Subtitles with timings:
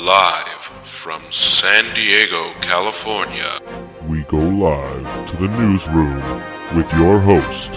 [0.00, 3.60] Live from San Diego, California.
[4.08, 6.16] We go live to the newsroom
[6.74, 7.70] with your host,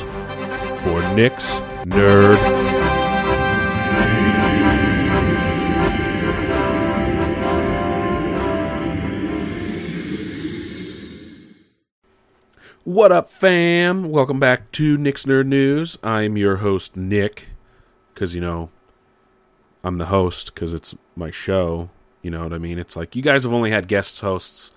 [0.83, 2.37] for Nick's Nerd.
[12.85, 14.09] What up, fam?
[14.09, 15.97] Welcome back to Nick's Nerd News.
[16.01, 17.47] I'm your host, Nick,
[18.13, 18.69] because, you know,
[19.83, 21.89] I'm the host because it's my show.
[22.23, 22.79] You know what I mean?
[22.79, 24.71] It's like you guys have only had guest hosts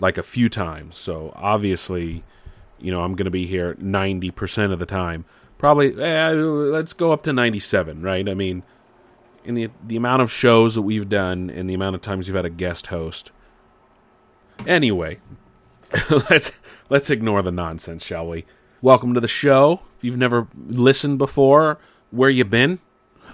[0.00, 2.24] like a few times, so obviously,
[2.78, 5.24] you know, I'm going to be here 90% of the time.
[5.58, 8.28] Probably, eh, let's go up to 97, right?
[8.28, 8.64] I mean,
[9.44, 12.36] in the the amount of shows that we've done and the amount of times you've
[12.36, 13.30] had a guest host.
[14.66, 15.18] Anyway,
[16.30, 16.52] let's
[16.90, 18.44] let's ignore the nonsense, shall we?
[18.82, 19.80] Welcome to the show.
[19.96, 21.78] If you've never listened before,
[22.10, 22.80] where you been?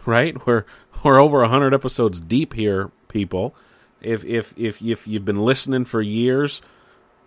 [0.06, 0.46] Right?
[0.46, 0.66] We're
[1.02, 3.54] we're over hundred episodes deep here, people.
[4.02, 6.60] If if if if you've been listening for years,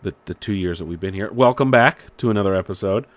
[0.04, 3.08] the the two years that we've been here, welcome back to another episode.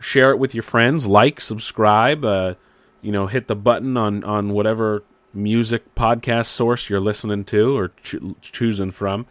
[0.00, 1.06] Share it with your friends.
[1.06, 2.24] Like, subscribe.
[2.24, 2.54] Uh,
[3.00, 7.92] you know, hit the button on on whatever music podcast source you're listening to or
[8.02, 9.24] cho- choosing from.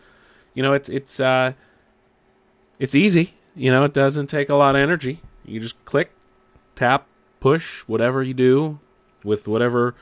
[0.53, 1.51] You know, it's it's uh,
[2.79, 3.33] it's easy.
[3.55, 5.21] You know, it doesn't take a lot of energy.
[5.43, 6.11] You just click,
[6.75, 7.07] tap,
[7.41, 8.79] push, whatever you do
[9.23, 9.95] with whatever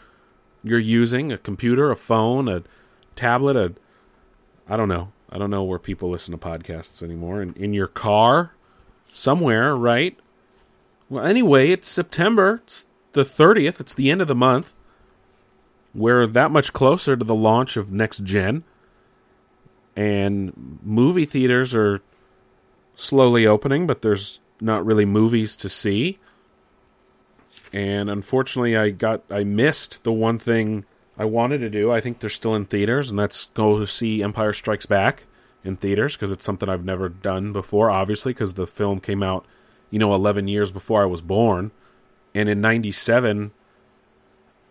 [0.63, 2.63] you're using a computer, a phone, a
[3.15, 3.73] tablet, a
[4.69, 5.11] I don't know.
[5.29, 7.41] I don't know where people listen to podcasts anymore.
[7.41, 8.51] In, in your car,
[9.13, 10.17] somewhere, right?
[11.09, 12.61] Well, anyway, it's September.
[12.63, 13.79] It's the 30th.
[13.79, 14.73] It's the end of the month.
[15.93, 18.63] We're that much closer to the launch of next gen.
[19.95, 22.01] And movie theaters are
[22.95, 26.19] slowly opening, but there's not really movies to see
[27.73, 30.85] and unfortunately I got I missed the one thing
[31.17, 31.91] I wanted to do.
[31.91, 35.23] I think they're still in theaters, and that's go see Empire Strikes Back
[35.63, 37.89] in theaters because it's something I've never done before.
[37.89, 39.45] Obviously, because the film came out,
[39.89, 41.72] you know, 11 years before I was born,
[42.35, 43.51] and in '97,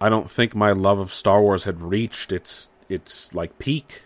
[0.00, 4.02] I don't think my love of Star Wars had reached its its like peak.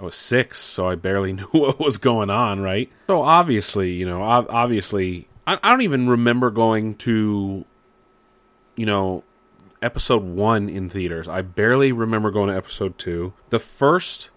[0.00, 2.90] I was six, so I barely knew what was going on, right?
[3.08, 7.64] So obviously, you know, obviously, I, I don't even remember going to
[8.82, 9.22] you know,
[9.80, 11.28] episode one in theaters.
[11.28, 13.32] I barely remember going to episode two.
[13.50, 14.30] The first,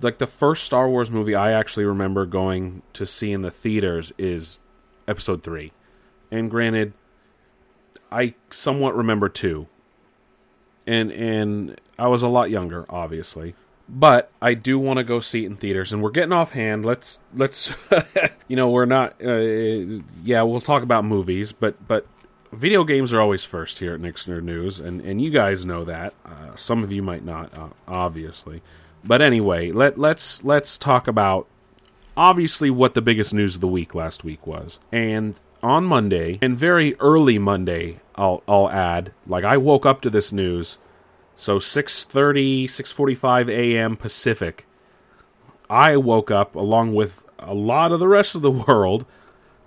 [0.00, 4.12] like the first Star Wars movie I actually remember going to see in the theaters
[4.16, 4.60] is
[5.08, 5.72] episode three.
[6.30, 6.92] And granted,
[8.12, 9.66] I somewhat remember two.
[10.86, 13.56] And and I was a lot younger, obviously.
[13.88, 16.86] But I do want to go see it in theaters, and we're getting offhand.
[16.86, 17.72] Let's let's,
[18.46, 19.16] you know, we're not.
[19.20, 22.06] Uh, yeah, we'll talk about movies, but but
[22.52, 25.84] video games are always first here at Nick's Nerd News, and, and you guys know
[25.84, 26.14] that.
[26.24, 28.62] Uh, some of you might not, uh, obviously.
[29.04, 31.48] But anyway, let let's let's talk about
[32.16, 34.78] obviously what the biggest news of the week last week was.
[34.92, 40.10] And on Monday, and very early Monday, I'll I'll add, like I woke up to
[40.10, 40.78] this news,
[41.34, 43.96] so 6:30, 6:45 a.m.
[43.96, 44.66] Pacific.
[45.68, 49.04] I woke up along with a lot of the rest of the world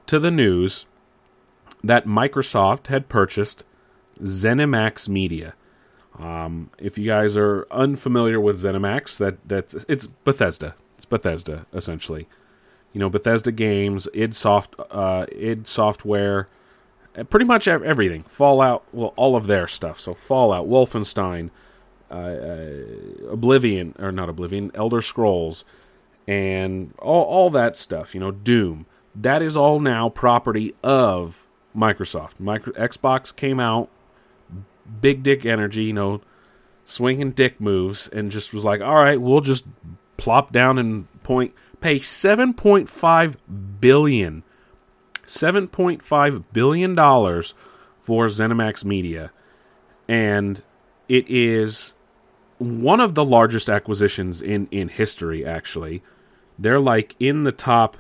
[0.05, 0.85] to the news
[1.85, 3.63] that Microsoft had purchased
[4.21, 5.53] ZeniMax Media.
[6.17, 10.75] Um, if you guys are unfamiliar with ZeniMax, that that's it's Bethesda.
[10.95, 12.27] It's Bethesda essentially.
[12.93, 16.47] You know, Bethesda games, id Soft, uh, id Software,
[17.17, 18.23] uh, pretty much everything.
[18.23, 19.99] Fallout, well, all of their stuff.
[19.99, 21.49] So Fallout, Wolfenstein,
[22.09, 25.65] uh, uh, Oblivion, or not Oblivion, Elder Scrolls,
[26.25, 28.15] and all all that stuff.
[28.15, 28.85] You know, Doom.
[29.13, 31.44] That is all now property of
[31.75, 32.39] Microsoft.
[32.39, 33.89] Micro- Xbox came out,
[35.01, 36.21] big dick energy, you know,
[36.85, 39.65] swinging dick moves, and just was like, all right, we'll just
[40.17, 43.35] plop down and point, pay 7.5
[43.79, 44.43] billion,
[45.25, 47.53] 7.5 billion dollars
[48.01, 49.31] for ZeniMax Media,
[50.07, 50.61] and
[51.09, 51.93] it is
[52.59, 55.45] one of the largest acquisitions in in history.
[55.45, 56.03] Actually,
[56.57, 57.97] they're like in the top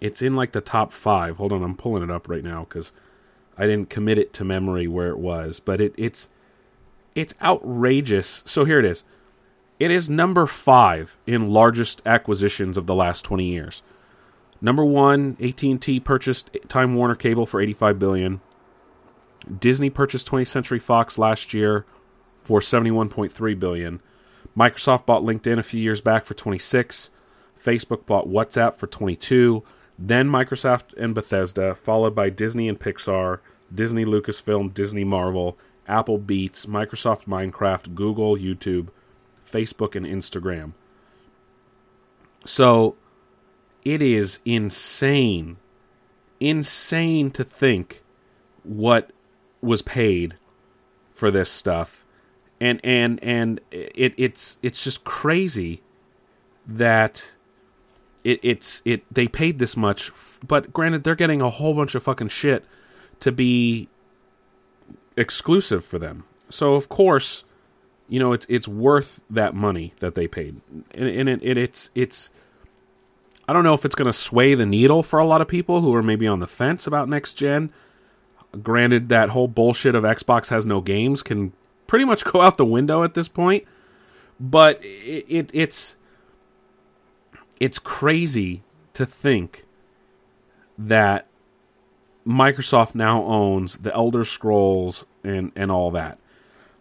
[0.00, 1.36] it's in like the top five.
[1.36, 2.92] Hold on, I'm pulling it up right now because
[3.58, 6.28] I didn't commit it to memory where it was, but it, it's
[7.14, 8.42] it's outrageous.
[8.46, 9.04] So here it is.
[9.78, 13.82] It is number five in largest acquisitions of the last 20 years.
[14.60, 18.40] Number one, AT&T purchased Time Warner Cable for 85 billion.
[19.58, 21.86] Disney purchased 20th Century Fox last year
[22.42, 24.00] for 71.3 billion.
[24.56, 27.08] Microsoft bought LinkedIn a few years back for 26.
[27.62, 29.62] Facebook bought WhatsApp for 22
[30.00, 33.40] then Microsoft and Bethesda, followed by Disney and Pixar,
[33.72, 38.88] Disney Lucasfilm, Disney Marvel, Apple Beats, Microsoft Minecraft, Google, YouTube,
[39.50, 40.72] Facebook and Instagram.
[42.46, 42.96] So
[43.84, 45.58] it is insane,
[46.40, 48.02] insane to think
[48.62, 49.10] what
[49.60, 50.36] was paid
[51.12, 52.06] for this stuff,
[52.58, 55.82] and and and it it's it's just crazy
[56.66, 57.32] that
[58.24, 60.12] it it's it they paid this much,
[60.46, 62.64] but granted they're getting a whole bunch of fucking shit
[63.20, 63.88] to be
[65.16, 66.24] exclusive for them.
[66.48, 67.44] So of course,
[68.08, 70.60] you know it's it's worth that money that they paid,
[70.92, 72.30] and, and it, it, it's it's.
[73.48, 75.80] I don't know if it's going to sway the needle for a lot of people
[75.80, 77.72] who are maybe on the fence about next gen.
[78.62, 81.52] Granted, that whole bullshit of Xbox has no games can
[81.88, 83.64] pretty much go out the window at this point,
[84.38, 85.96] but it, it it's
[87.60, 88.62] it's crazy
[88.94, 89.64] to think
[90.76, 91.26] that
[92.26, 96.18] Microsoft now owns the Elder Scrolls and and all that.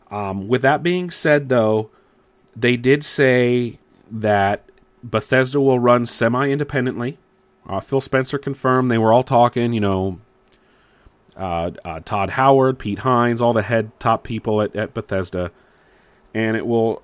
[0.09, 1.91] Um, with that being said, though,
[2.55, 3.77] they did say
[4.09, 4.65] that
[5.03, 7.17] Bethesda will run semi independently.
[7.67, 10.19] Uh, Phil Spencer confirmed they were all talking, you know,
[11.37, 15.51] uh, uh, Todd Howard, Pete Hines, all the head top people at, at Bethesda.
[16.33, 17.03] And it will,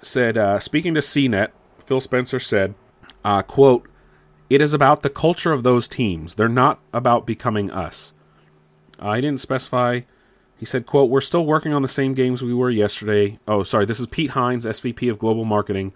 [0.00, 1.48] said, uh, speaking to CNET,
[1.84, 2.74] Phil Spencer said,
[3.28, 3.86] uh, quote,
[4.48, 6.34] it is about the culture of those teams.
[6.34, 8.14] They're not about becoming us.
[8.98, 10.00] I didn't specify.
[10.56, 13.38] He said, quote, We're still working on the same games we were yesterday.
[13.46, 15.92] Oh, sorry, this is Pete Hines, SVP of Global Marketing.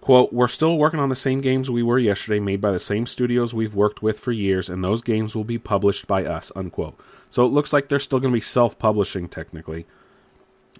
[0.00, 3.06] Quote, We're still working on the same games we were yesterday, made by the same
[3.06, 6.98] studios we've worked with for years, and those games will be published by us, unquote.
[7.30, 9.86] So it looks like they're still going to be self publishing, technically.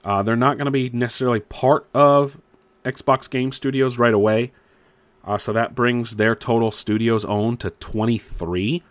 [0.04, 2.40] Uh, they're not going to be necessarily part of
[2.84, 4.50] Xbox Game Studios right away.
[5.26, 8.82] Uh, so that brings their total studios owned to 23.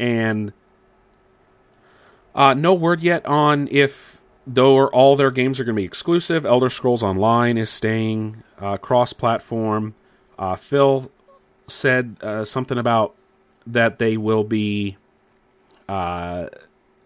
[0.00, 0.52] And
[2.34, 6.44] uh, no word yet on if though all their games are going to be exclusive.
[6.44, 9.94] Elder Scrolls Online is staying uh, cross-platform.
[10.38, 11.10] Uh, Phil
[11.68, 13.14] said uh, something about
[13.66, 14.96] that they will be
[15.88, 16.48] uh,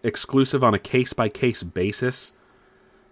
[0.03, 2.33] exclusive on a case-by-case basis.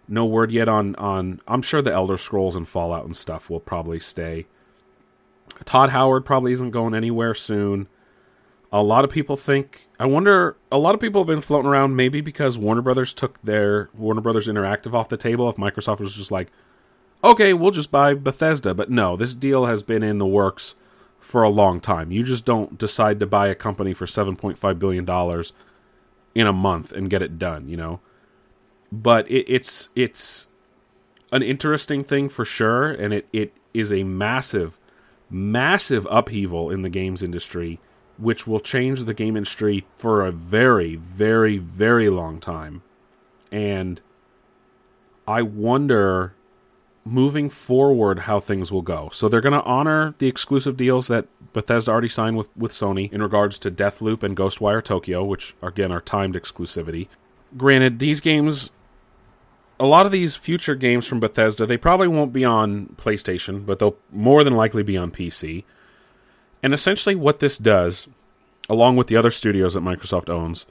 [0.10, 1.42] No word yet on on.
[1.48, 4.46] I'm sure the Elder Scrolls and Fallout and stuff will probably stay.
[5.66, 7.88] Todd Howard probably isn't going anywhere soon.
[8.72, 9.88] A lot of people think.
[10.00, 10.58] I wonder.
[10.72, 14.22] A lot of people have been floating around, maybe because Warner Brothers took their Warner
[14.22, 15.50] Brothers Interactive off the table.
[15.50, 16.52] If Microsoft was just like,
[17.24, 20.76] okay, we'll just buy Bethesda, but no, this deal has been in the works
[21.20, 22.12] for a long time.
[22.12, 25.54] You just don't decide to buy a company for seven point five billion dollars
[26.36, 27.70] in a month and get it done.
[27.70, 28.00] You know,
[28.92, 30.48] but it, it's it's
[31.32, 34.78] an interesting thing for sure, and it it is a massive
[35.30, 37.80] massive upheaval in the games industry,
[38.18, 42.82] which will change the game industry for a very, very, very long time.
[43.52, 44.02] And
[45.28, 46.34] I wonder
[47.06, 49.10] moving forward how things will go.
[49.14, 53.12] So they're going to honor the exclusive deals that Bethesda already signed with, with Sony
[53.12, 57.08] in regards to Deathloop and Ghostwire Tokyo, which again are timed exclusivity.
[57.56, 58.72] Granted, these games
[59.80, 63.80] a lot of these future games from Bethesda, they probably won't be on PlayStation, but
[63.80, 65.64] they'll more than likely be on PC.
[66.64, 68.08] And essentially, what this does,
[68.70, 70.66] along with the other studios that Microsoft owns,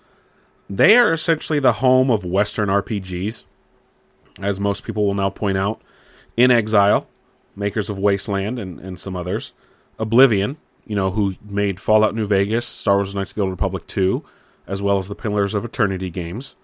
[0.68, 3.44] they are essentially the home of Western RPGs,
[4.40, 5.80] as most people will now point out.
[6.36, 7.06] inXile,
[7.54, 9.52] makers of Wasteland and, and some others.
[9.98, 13.86] Oblivion, you know, who made Fallout New Vegas, Star Wars Knights of the Old Republic
[13.86, 14.24] 2,
[14.66, 16.56] as well as the Pillars of Eternity games.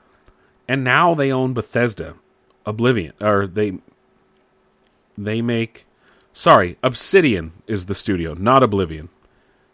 [0.68, 2.14] And now they own Bethesda,
[2.66, 3.78] Oblivion, or they
[5.16, 5.86] they make.
[6.32, 9.10] Sorry, Obsidian is the studio, not Oblivion.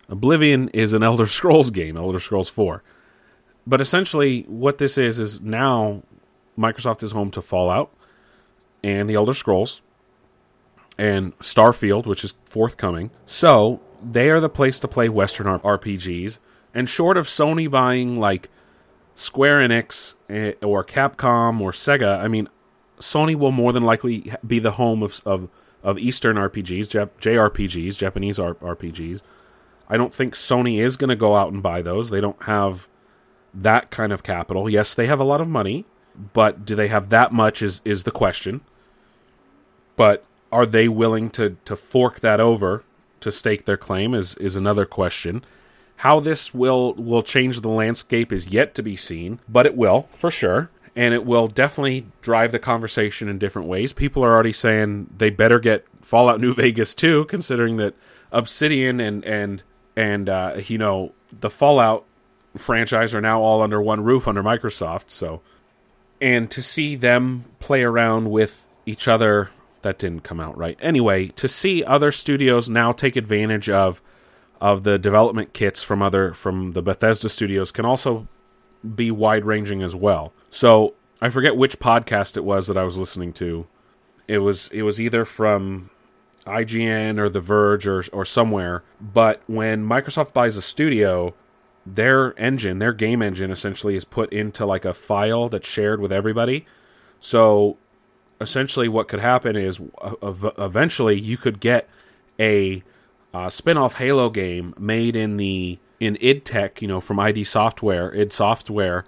[0.08, 2.82] Oblivion is an Elder Scrolls game, Elder Scrolls 4.
[3.66, 6.02] But essentially, what this is is now
[6.58, 7.92] Microsoft is home to Fallout
[8.82, 9.80] and the Elder Scrolls
[10.96, 13.10] and Starfield, which is forthcoming.
[13.26, 16.38] So they are the place to play Western RPGs.
[16.74, 18.50] And short of Sony buying like
[19.14, 22.48] Square Enix eh, or Capcom or Sega, I mean,
[22.98, 25.48] Sony will more than likely be the home of of,
[25.82, 29.22] of Eastern RPGs, Jap- JRPGs, Japanese R- RPGs.
[29.88, 32.10] I don't think Sony is going to go out and buy those.
[32.10, 32.88] They don't have
[33.54, 34.68] that kind of capital.
[34.68, 35.86] Yes, they have a lot of money,
[36.32, 38.60] but do they have that much is is the question.
[39.96, 42.84] But are they willing to to fork that over
[43.20, 45.44] to stake their claim is is another question.
[45.96, 50.08] How this will will change the landscape is yet to be seen, but it will
[50.14, 53.92] for sure and it will definitely drive the conversation in different ways.
[53.92, 57.94] People are already saying they better get Fallout New Vegas too, considering that
[58.32, 59.62] Obsidian and and
[59.94, 62.04] and uh, you know the Fallout
[62.56, 65.04] franchise are now all under one roof under Microsoft.
[65.06, 65.40] So,
[66.20, 69.50] and to see them play around with each other
[69.82, 70.76] that didn't come out right.
[70.82, 74.02] Anyway, to see other studios now take advantage of
[74.60, 78.26] of the development kits from other from the Bethesda studios can also
[78.94, 80.32] be wide ranging as well.
[80.50, 83.66] So I forget which podcast it was that I was listening to.
[84.26, 85.90] It was it was either from
[86.46, 88.82] IGN or The Verge or or somewhere.
[89.00, 91.34] But when Microsoft buys a studio,
[91.84, 96.12] their engine, their game engine, essentially is put into like a file that's shared with
[96.12, 96.66] everybody.
[97.20, 97.78] So
[98.40, 100.14] essentially, what could happen is uh,
[100.58, 101.88] eventually you could get
[102.38, 102.82] a
[103.34, 108.14] uh, spin-off Halo game made in the in id Tech, you know, from ID Software,
[108.14, 109.04] id Software,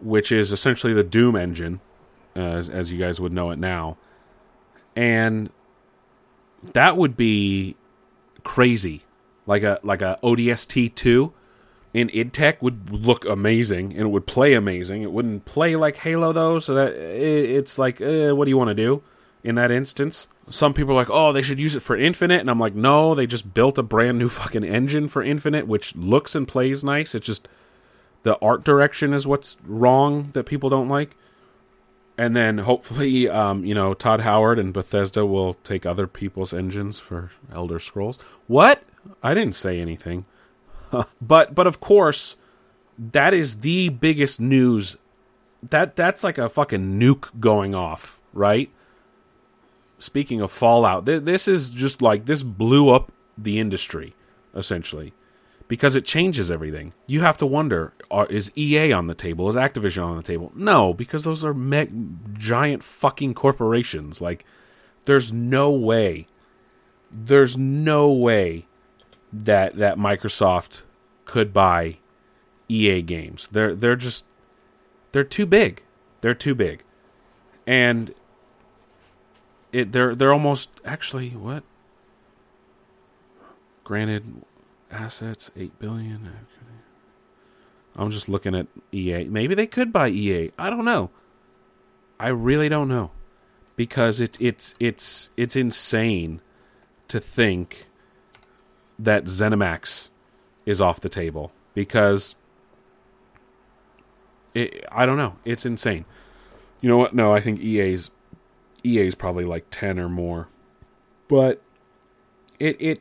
[0.00, 1.80] which is essentially the Doom engine,
[2.34, 3.96] as as you guys would know it now,
[4.94, 5.50] and
[6.72, 7.76] that would be
[8.44, 9.04] crazy,
[9.46, 11.32] like a like a ODST two
[11.94, 15.02] in id Tech would look amazing and it would play amazing.
[15.02, 18.68] It wouldn't play like Halo though, so that it's like, uh, what do you want
[18.68, 19.02] to do
[19.44, 20.28] in that instance?
[20.50, 23.14] Some people are like, oh, they should use it for Infinite, and I'm like, no,
[23.14, 27.14] they just built a brand new fucking engine for Infinite, which looks and plays nice.
[27.14, 27.48] It's just
[28.22, 31.16] the art direction is what's wrong that people don't like.
[32.18, 36.98] And then hopefully, um, you know, Todd Howard and Bethesda will take other people's engines
[36.98, 38.18] for Elder Scrolls.
[38.46, 38.82] What?
[39.22, 40.26] I didn't say anything.
[41.22, 42.36] but but of course,
[42.98, 44.96] that is the biggest news.
[45.70, 48.70] That that's like a fucking nuke going off, right?
[50.02, 54.14] Speaking of Fallout, th- this is just like this blew up the industry
[54.54, 55.12] essentially
[55.68, 56.92] because it changes everything.
[57.06, 59.48] You have to wonder: are, is EA on the table?
[59.48, 60.50] Is Activision on the table?
[60.56, 61.88] No, because those are me-
[62.34, 64.20] giant fucking corporations.
[64.20, 64.44] Like,
[65.04, 66.26] there's no way,
[67.10, 68.66] there's no way
[69.32, 70.82] that that Microsoft
[71.26, 71.98] could buy
[72.68, 73.48] EA games.
[73.52, 74.26] They're they're just
[75.12, 75.82] they're too big.
[76.22, 76.82] They're too big.
[77.66, 78.12] And
[79.72, 81.64] it they're they're almost actually what?
[83.84, 84.42] Granted
[84.90, 86.30] assets 8 billion.
[87.96, 89.24] I'm just looking at EA.
[89.24, 90.52] Maybe they could buy EA.
[90.58, 91.10] I don't know.
[92.18, 93.10] I really don't know
[93.76, 96.40] because it it's it's it's insane
[97.08, 97.86] to think
[98.98, 100.08] that ZeniMax
[100.64, 102.36] is off the table because
[104.54, 105.36] it, I don't know.
[105.44, 106.04] It's insane.
[106.80, 107.14] You know what?
[107.14, 108.10] No, I think EA's
[108.84, 110.48] EA's probably like 10 or more.
[111.28, 111.62] But
[112.58, 113.00] it it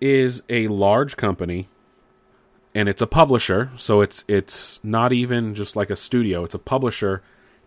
[0.00, 1.68] is a large company
[2.74, 6.58] and it's a publisher, so it's it's not even just like a studio, it's a
[6.58, 7.22] publisher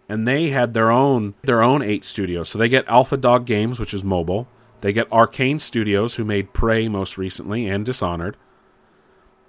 [0.10, 2.50] and they had their own their own 8 studios.
[2.50, 4.48] So they get Alpha Dog Games, which is mobile.
[4.81, 8.36] They get Arcane Studios, who made Prey most recently and Dishonored.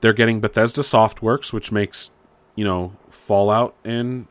[0.01, 2.13] They're getting Bethesda Softworks, which makes,
[2.55, 4.29] you know, Fallout and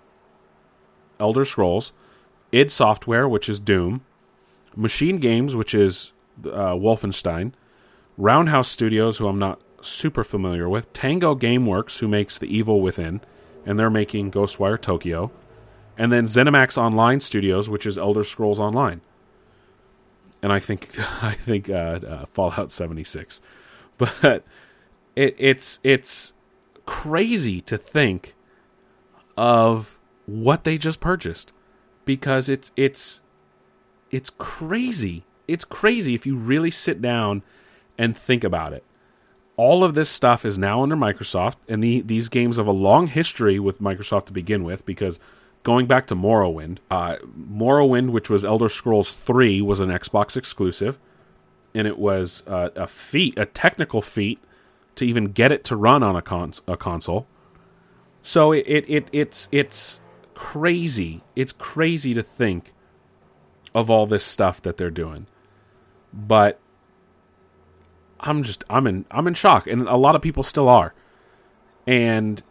[1.19, 1.91] Elder Scrolls.
[2.53, 4.01] Id Software, which is Doom.
[4.75, 6.12] Machine Games, which is
[6.45, 7.53] uh, Wolfenstein.
[8.17, 10.91] Roundhouse Studios, who I'm not super familiar with.
[10.93, 13.22] Tango Gameworks, who makes The Evil Within,
[13.65, 15.31] and they're making Ghostwire Tokyo.
[15.98, 19.01] And then ZeniMax Online Studios, which is Elder Scrolls Online
[20.43, 20.91] and I think
[21.24, 23.41] I think uh, uh, Fallout 76.
[23.98, 24.43] But
[25.15, 26.33] it, it's it's
[26.86, 28.36] crazy to think
[29.36, 31.53] of what they just purchased
[32.05, 33.22] because it's it's
[34.12, 35.24] it's crazy.
[35.48, 37.43] It's crazy if you really sit down
[37.98, 38.83] and think about it.
[39.55, 43.07] All of this stuff is now under Microsoft, and the, these games have a long
[43.07, 45.19] history with Microsoft to begin with because
[45.62, 50.98] going back to Morrowind, uh, Morrowind, which was Elder Scrolls 3, was an Xbox exclusive,
[51.74, 54.39] and it was uh, a feat, a technical feat,
[54.95, 57.27] to even get it to run on a, cons- a console.
[58.24, 60.00] So it, it, it it's it's
[60.33, 61.21] crazy.
[61.35, 62.73] It's crazy to think
[63.73, 65.27] of all this stuff that they're doing,
[66.13, 66.59] but
[68.19, 70.93] I'm just I'm in I'm in shock, and a lot of people still are,
[71.85, 72.41] and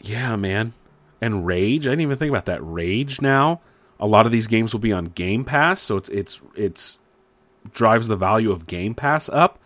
[0.00, 0.74] yeah, man,
[1.20, 1.86] and Rage.
[1.86, 2.60] I didn't even think about that.
[2.62, 3.60] Rage now.
[4.00, 6.98] A lot of these games will be on Game Pass, so it's it's it's
[7.72, 9.58] drives the value of Game Pass up,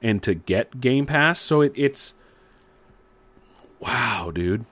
[0.00, 2.14] and to get Game Pass, so it, it's
[3.80, 4.64] wow, dude,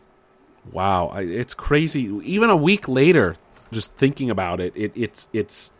[0.72, 2.02] wow, I, it's crazy.
[2.24, 3.36] Even a week later,
[3.72, 5.72] just thinking about it, it it's it's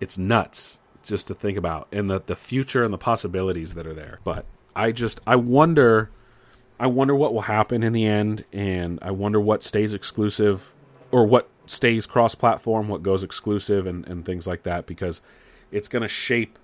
[0.00, 3.94] it's nuts just to think about, and the the future and the possibilities that are
[3.94, 4.20] there.
[4.24, 6.10] But I just I wonder
[6.78, 10.72] I wonder what will happen in the end, and I wonder what stays exclusive
[11.10, 15.20] or what stays cross platform, what goes exclusive, and, and things like that, because
[15.70, 16.58] it's going to shape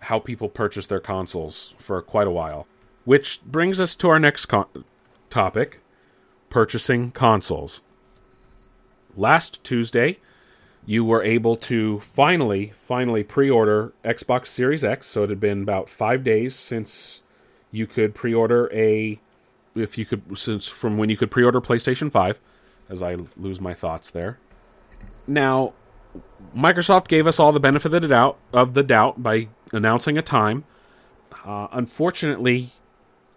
[0.00, 2.66] how people purchase their consoles for quite a while.
[3.04, 4.84] Which brings us to our next con-
[5.30, 5.80] topic
[6.50, 7.82] purchasing consoles.
[9.16, 10.18] Last Tuesday,
[10.84, 15.06] you were able to finally, finally pre order Xbox Series X.
[15.08, 17.22] So it had been about five days since
[17.70, 19.20] you could pre order a.
[19.74, 22.40] If you could, since from when you could pre order PlayStation 5,
[22.88, 24.38] as I lose my thoughts there.
[25.26, 25.74] Now,
[26.56, 30.22] Microsoft gave us all the benefit of the doubt, of the doubt by announcing a
[30.22, 30.64] time.
[31.44, 32.72] Uh, unfortunately,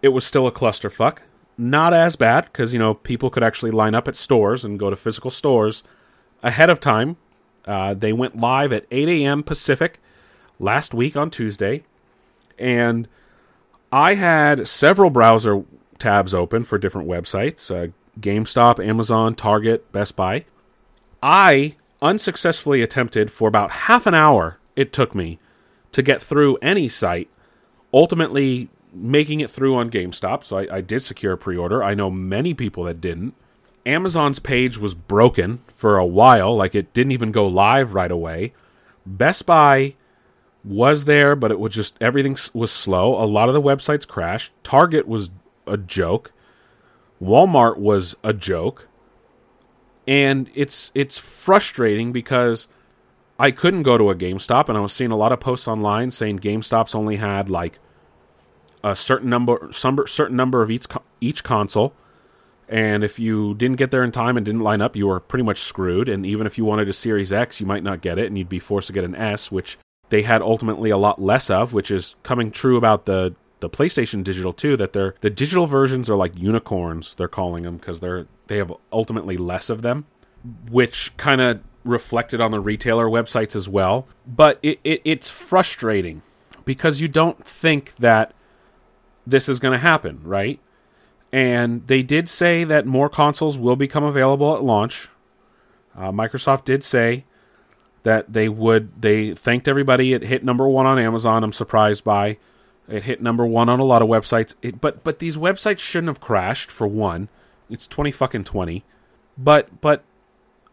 [0.02, 1.18] it was still a clusterfuck.
[1.58, 4.90] Not as bad because you know people could actually line up at stores and go
[4.90, 5.82] to physical stores
[6.42, 7.16] ahead of time.
[7.66, 9.42] Uh, they went live at 8 a.m.
[9.42, 10.00] Pacific
[10.58, 11.84] last week on Tuesday,
[12.58, 13.06] and
[13.92, 15.62] I had several browser
[15.98, 20.46] tabs open for different websites: uh, GameStop, Amazon, Target, Best Buy.
[21.22, 24.58] I unsuccessfully attempted for about half an hour.
[24.76, 25.38] It took me
[25.92, 27.28] to get through any site.
[27.92, 31.82] Ultimately, making it through on GameStop, so I, I did secure a pre order.
[31.82, 33.34] I know many people that didn't.
[33.86, 38.52] Amazon's page was broken for a while, like it didn't even go live right away.
[39.06, 39.94] Best Buy
[40.62, 43.22] was there, but it was just everything was slow.
[43.22, 44.52] A lot of the websites crashed.
[44.62, 45.30] Target was
[45.66, 46.32] a joke.
[47.22, 48.86] Walmart was a joke.
[50.06, 52.66] And it's it's frustrating because
[53.38, 56.10] I couldn't go to a GameStop and I was seeing a lot of posts online
[56.10, 57.78] saying GameStops only had like
[58.82, 60.86] a certain number some certain number of each
[61.20, 61.94] each console.
[62.68, 65.42] And if you didn't get there in time and didn't line up you were pretty
[65.42, 66.08] much screwed.
[66.08, 68.48] And even if you wanted a series X you might not get it and you'd
[68.48, 71.90] be forced to get an S which they had ultimately a lot less of which
[71.90, 76.16] is coming true about the the PlayStation Digital too that they're the digital versions are
[76.16, 80.06] like unicorns they're calling them because they're they have ultimately less of them
[80.70, 84.06] which kind of reflected on the retailer websites as well.
[84.26, 86.22] But it, it it's frustrating
[86.64, 88.32] because you don't think that
[89.30, 90.60] this is going to happen, right?
[91.32, 95.08] And they did say that more consoles will become available at launch.
[95.96, 97.24] Uh, Microsoft did say
[98.02, 99.00] that they would.
[99.00, 100.12] They thanked everybody.
[100.12, 101.44] It hit number one on Amazon.
[101.44, 102.38] I'm surprised by.
[102.88, 104.54] It hit number one on a lot of websites.
[104.62, 106.70] It, but but these websites shouldn't have crashed.
[106.70, 107.28] For one,
[107.68, 108.84] it's twenty fucking twenty.
[109.38, 110.02] But but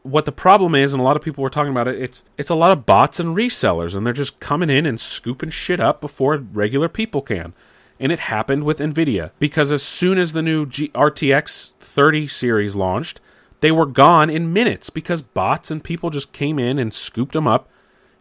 [0.02, 2.50] what the problem is, and a lot of people were talking about it, it's it's
[2.50, 6.02] a lot of bots and resellers, and they're just coming in and scooping shit up
[6.02, 7.54] before regular people can
[8.00, 12.76] and it happened with Nvidia because as soon as the new G- RTX 30 series
[12.76, 13.20] launched,
[13.62, 17.48] they were gone in minutes because bots and people just came in and scooped them
[17.48, 17.70] up.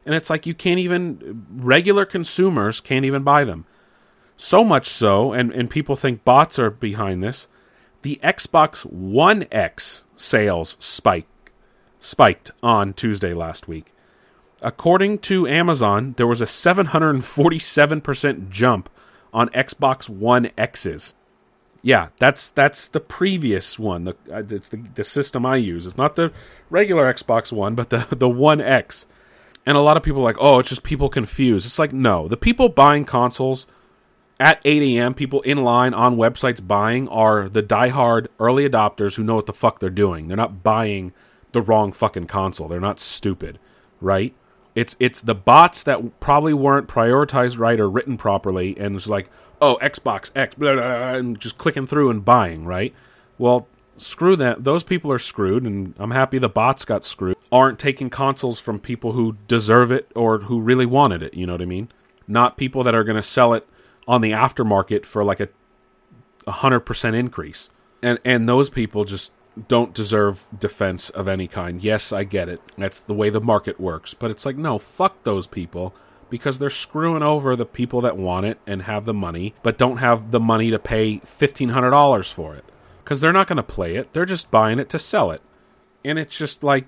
[0.04, 3.66] And it's like you can't even, regular consumers can't even buy them.
[4.36, 7.48] So much so, and, and people think bots are behind this,
[8.02, 11.26] the Xbox One X sales spike,
[11.98, 13.92] spiked on Tuesday last week.
[14.62, 18.88] According to Amazon, there was a 747% jump
[19.37, 21.14] on Xbox One X's.
[21.83, 24.05] Yeah, that's that's the previous one.
[24.05, 25.87] The uh, it's the the system I use.
[25.87, 26.33] It's not the
[26.70, 29.07] regular Xbox One, but the the One X.
[29.66, 31.66] And a lot of people are like, oh, it's just people confused.
[31.66, 33.66] It's like no, the people buying consoles
[34.40, 35.12] at 8 a.m.
[35.14, 39.53] People in line on websites buying are the diehard early adopters who know what the
[39.53, 40.29] fuck they're doing.
[40.29, 41.12] They're not buying
[41.53, 42.68] the wrong fucking console.
[42.68, 43.59] They're not stupid,
[44.01, 44.35] right?
[44.76, 49.30] It's it's the bots that probably weren't prioritized right or written properly, and it's like,
[49.60, 52.94] oh, Xbox X, blah, blah, blah, and just clicking through and buying, right?
[53.38, 54.64] Well, screw that.
[54.64, 57.36] Those people are screwed, and I'm happy the bots got screwed.
[57.50, 61.32] Aren't taking consoles from people who deserve it or who really wanted it.
[61.32, 61.88] You know what I mean?
[62.28, 63.66] Not people that are going to sell it
[64.06, 65.48] on the aftermarket for like a
[66.50, 67.70] hundred percent increase.
[68.02, 69.32] And and those people just
[69.68, 71.82] don't deserve defense of any kind.
[71.82, 72.60] Yes, I get it.
[72.76, 74.14] That's the way the market works.
[74.14, 75.94] But it's like, no, fuck those people
[76.28, 79.98] because they're screwing over the people that want it and have the money, but don't
[79.98, 82.64] have the money to pay $1,500 for it.
[83.02, 84.12] Because they're not going to play it.
[84.12, 85.40] They're just buying it to sell it.
[86.04, 86.86] And it's just like.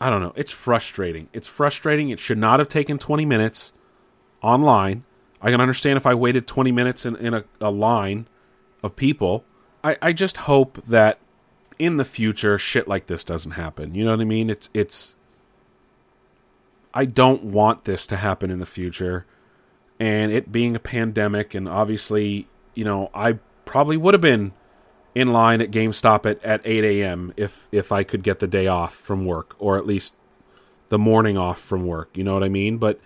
[0.00, 0.32] I don't know.
[0.36, 1.28] It's frustrating.
[1.32, 2.10] It's frustrating.
[2.10, 3.72] It should not have taken 20 minutes
[4.42, 5.04] online.
[5.40, 8.26] I can understand if I waited 20 minutes in, in a, a line
[8.82, 9.44] of people
[9.84, 11.18] I, I just hope that
[11.78, 13.94] in the future shit like this doesn't happen.
[13.94, 14.48] You know what I mean?
[14.48, 15.14] It's it's
[16.94, 19.26] I don't want this to happen in the future.
[20.00, 24.52] And it being a pandemic and obviously, you know, I probably would have been
[25.14, 27.32] in line at GameStop at, at 8 a.m.
[27.36, 30.16] if if I could get the day off from work or at least
[30.88, 32.10] the morning off from work.
[32.16, 32.78] You know what I mean?
[32.78, 33.00] But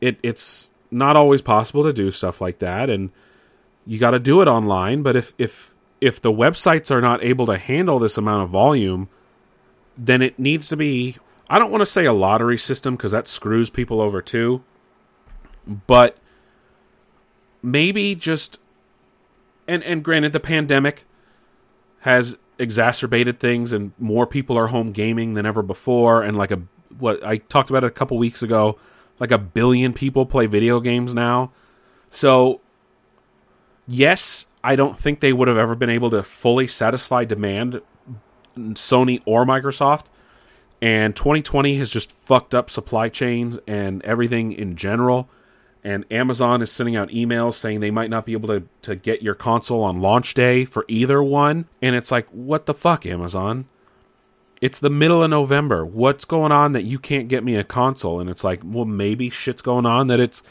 [0.00, 3.10] it it's not always possible to do stuff like that and
[3.86, 5.02] you got to do it online.
[5.02, 5.69] But if if
[6.00, 9.08] if the websites are not able to handle this amount of volume,
[9.96, 11.16] then it needs to be
[11.48, 14.62] I don't want to say a lottery system because that screws people over too.
[15.66, 16.16] But
[17.62, 18.58] maybe just
[19.66, 21.04] and and granted the pandemic
[22.00, 26.62] has exacerbated things and more people are home gaming than ever before and like a
[26.98, 28.78] what I talked about it a couple weeks ago,
[29.18, 31.52] like a billion people play video games now.
[32.10, 32.60] So
[33.86, 37.80] yes, I don't think they would have ever been able to fully satisfy demand
[38.56, 40.06] Sony or Microsoft.
[40.82, 45.28] And 2020 has just fucked up supply chains and everything in general.
[45.82, 49.22] And Amazon is sending out emails saying they might not be able to, to get
[49.22, 51.66] your console on launch day for either one.
[51.80, 53.66] And it's like, what the fuck, Amazon?
[54.60, 55.86] It's the middle of November.
[55.86, 58.20] What's going on that you can't get me a console?
[58.20, 60.42] And it's like, well, maybe shit's going on that it's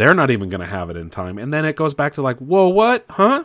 [0.00, 1.36] they're not even going to have it in time.
[1.36, 3.04] And then it goes back to like, whoa, what?
[3.10, 3.44] Huh?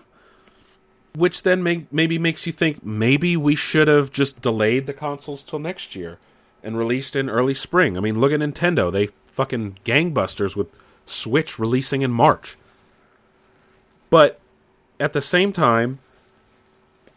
[1.14, 5.44] Which then may- maybe makes you think maybe we should have just delayed the consoles
[5.44, 6.18] till next year
[6.64, 7.98] and released in early spring.
[7.98, 8.90] I mean, look at Nintendo.
[8.90, 10.68] They fucking gangbusters with
[11.06, 12.58] Switch releasing in March.
[14.10, 14.40] But
[14.98, 16.00] at the same time,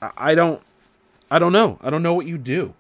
[0.02, 0.60] I don't
[1.30, 1.78] I don't know.
[1.80, 2.74] I don't know what you do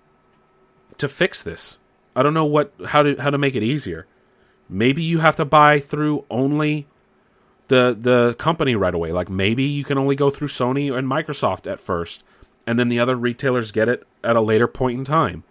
[0.98, 1.78] to fix this.
[2.16, 4.06] I don't know what how to how to make it easier.
[4.68, 6.86] Maybe you have to buy through only
[7.68, 9.12] the the company right away.
[9.12, 12.22] Like maybe you can only go through Sony and Microsoft at first,
[12.66, 15.44] and then the other retailers get it at a later point in time.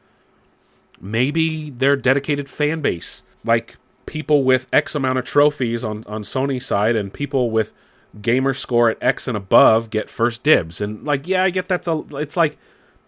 [1.00, 6.62] Maybe their dedicated fan base, like people with X amount of trophies on on Sony
[6.62, 7.74] side, and people with
[8.22, 10.82] gamer score at X and above get first dibs.
[10.82, 12.04] And like, yeah, I get that's a.
[12.14, 12.58] It's like,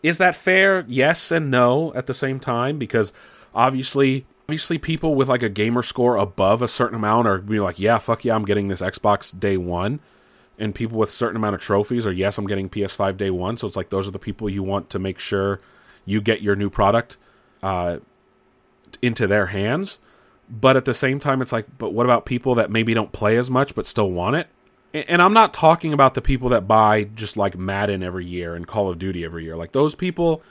[0.04, 0.86] is that fair?
[0.88, 3.12] Yes and no at the same time because
[3.54, 7.78] obviously obviously people with like a gamer score above a certain amount are be like,
[7.78, 10.00] yeah, fuck yeah, I'm getting this Xbox day one.
[10.58, 13.58] And people with a certain amount of trophies are, yes, I'm getting PS5 day one.
[13.58, 15.62] So it's like those are the people you want to make sure
[16.04, 17.16] you get your new product
[17.62, 18.00] uh,
[19.04, 20.00] into their hands.
[20.50, 23.38] But at the same time, it's like, but what about people that maybe don't play
[23.38, 24.48] as much but still want it?
[25.08, 28.66] And I'm not talking about the people that buy just like Madden every year and
[28.66, 29.56] Call of Duty every year.
[29.56, 30.42] Like those people,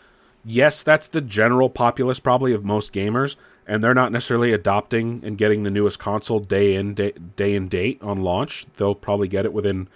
[0.45, 3.35] yes, that's the general populace probably of most gamers
[3.69, 7.69] and they're not necessarily adopting and getting the newest console day in day, day and
[7.69, 8.67] date on launch.
[8.79, 9.89] They'll probably get it within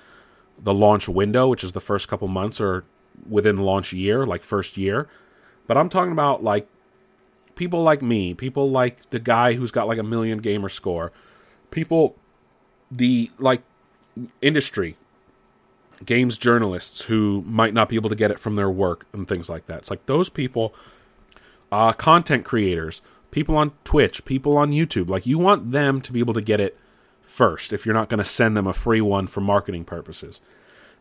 [0.62, 2.84] the launch window, which is the first couple months, or
[3.28, 5.08] within the launch year, like first year.
[5.66, 6.68] But I'm talking about like
[7.54, 11.10] people like me, people like the guy who's got like a million gamer score,
[11.70, 12.14] people,
[12.90, 13.62] the like
[14.42, 14.98] industry,
[16.04, 19.48] games journalists who might not be able to get it from their work and things
[19.48, 19.78] like that.
[19.78, 20.74] It's like those people,
[21.70, 23.00] uh, content creators
[23.32, 25.10] people on Twitch, people on YouTube.
[25.10, 26.78] Like you want them to be able to get it
[27.20, 30.40] first if you're not going to send them a free one for marketing purposes.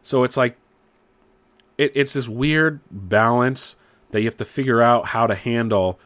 [0.02, 0.58] So it's like
[1.78, 3.76] it, it's this weird balance
[4.10, 6.00] that you have to figure out how to handle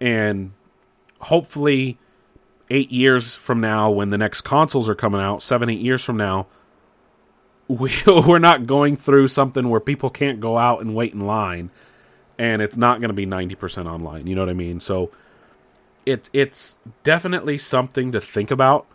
[0.00, 0.52] and
[1.20, 1.98] hopefully
[2.70, 6.16] 8 years from now when the next consoles are coming out, 7 8 years from
[6.16, 6.46] now
[7.68, 11.70] we, we're not going through something where people can't go out and wait in line
[12.38, 14.78] and it's not going to be 90% online, you know what I mean?
[14.78, 15.10] So
[16.06, 18.86] it it's definitely something to think about,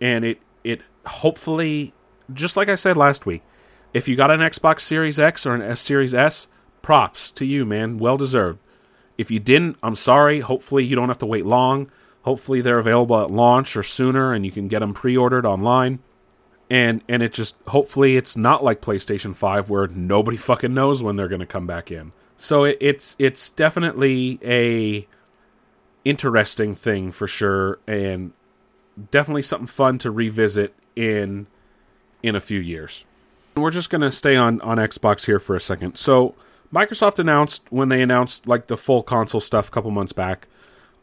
[0.00, 1.94] and it it hopefully
[2.32, 3.42] just like I said last week,
[3.94, 6.46] if you got an Xbox Series X or an S Series S,
[6.82, 8.58] props to you, man, well deserved.
[9.16, 10.40] If you didn't, I'm sorry.
[10.40, 11.90] Hopefully you don't have to wait long.
[12.22, 16.00] Hopefully they're available at launch or sooner, and you can get them pre-ordered online.
[16.70, 21.16] And and it just hopefully it's not like PlayStation Five where nobody fucking knows when
[21.16, 22.12] they're going to come back in.
[22.36, 25.08] So it, it's it's definitely a
[26.04, 28.32] interesting thing for sure, and
[29.10, 31.46] definitely something fun to revisit in
[32.22, 33.04] in a few years.
[33.56, 35.96] We're just going to stay on on Xbox here for a second.
[35.96, 36.34] So,
[36.72, 40.48] Microsoft announced when they announced like the full console stuff a couple months back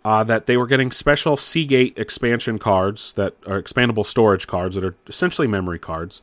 [0.06, 4.84] uh, that they were getting special Seagate expansion cards that are expandable storage cards that
[4.84, 6.22] are essentially memory cards.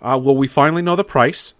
[0.00, 1.52] Uh, well, we finally know the price,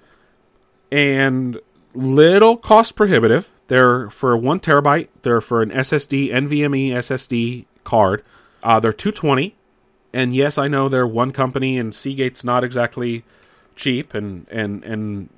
[0.91, 1.61] and
[1.95, 3.51] little cost prohibitive.
[3.69, 5.09] They're for one terabyte.
[5.23, 8.23] They're for an SSD NVMe SSD card.
[8.63, 9.57] Uh, they're two twenty,
[10.13, 13.25] and yes, I know they're one company, and Seagate's not exactly
[13.77, 15.29] cheap and and and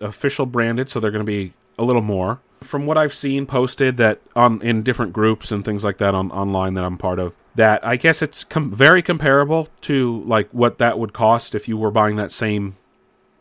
[0.00, 2.40] official branded, so they're going to be a little more.
[2.62, 6.30] From what I've seen posted that on in different groups and things like that on
[6.30, 10.78] online that I'm part of, that I guess it's com- very comparable to like what
[10.78, 12.76] that would cost if you were buying that same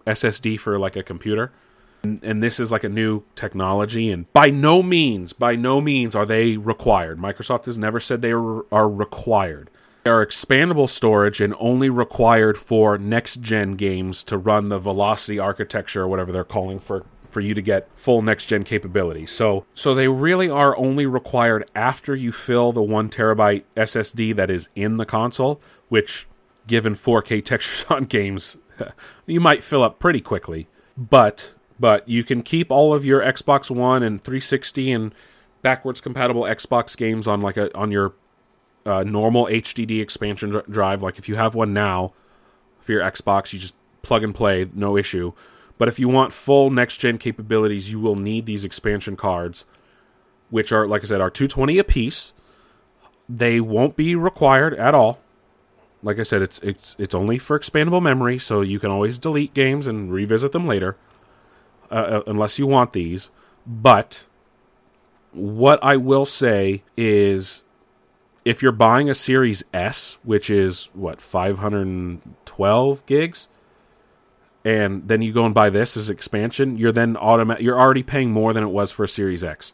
[0.05, 1.51] SSD for like a computer
[2.23, 6.25] and, this is like a new technology and by no means by no means are
[6.25, 9.69] they required microsoft has never said they are, are required
[10.03, 15.39] they are expandable storage and only required for next gen games to run the velocity
[15.39, 19.25] architecture or whatever they're calling for for you to get full next gen capability.
[19.25, 24.49] So so they really are only required after you fill the 1 terabyte SSD that
[24.49, 26.27] is in the console, which
[26.65, 28.57] given 4K textures on games
[29.25, 30.67] you might fill up pretty quickly.
[30.95, 35.15] But But you can keep all of your Xbox One and 360 and
[35.61, 38.13] backwards compatible Xbox games on like a on your
[38.85, 41.01] uh, normal HDD expansion dr- drive.
[41.01, 42.13] Like if you have one now
[42.79, 45.33] for your Xbox, you just plug and play, no issue.
[45.77, 49.65] But if you want full next gen capabilities, you will need these expansion cards,
[50.49, 52.31] which are like I said, are 220 a piece.
[53.27, 55.19] They won't be required at all.
[56.03, 59.53] Like I said, it's it's it's only for expandable memory, so you can always delete
[59.53, 60.95] games and revisit them later,
[61.91, 63.31] uh, uh unless you want these.
[63.65, 64.25] But
[65.31, 67.63] what I will say is
[68.45, 73.47] if you're buying a Series S, which is what 512 gigs,
[74.63, 77.63] and then you go and buy this as expansion, you're then automatic.
[77.63, 79.73] You're already paying more than it was for a Series X.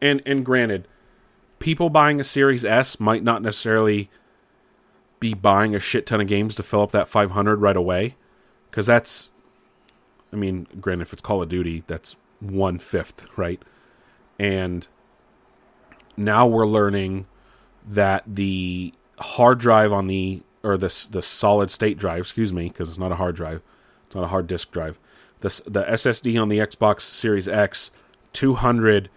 [0.00, 0.86] And and granted,
[1.58, 4.10] people buying a Series S might not necessarily
[5.20, 8.16] be buying a shit ton of games to fill up that 500 right away,
[8.70, 9.30] because that's,
[10.34, 13.62] I mean, granted, if it's Call of Duty, that's one fifth, right?
[14.38, 14.86] And
[16.16, 17.26] now we're learning
[17.88, 22.88] that the hard drive on the or the the solid state drive, excuse me, because
[22.88, 23.62] it's not a hard drive,
[24.06, 24.98] it's not a hard disk drive.
[25.40, 27.90] The the SSD on the Xbox Series X,
[28.32, 29.08] 200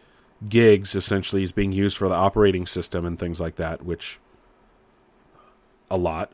[0.48, 4.20] gigs essentially is being used for the operating system and things like that, which
[5.90, 6.32] a lot.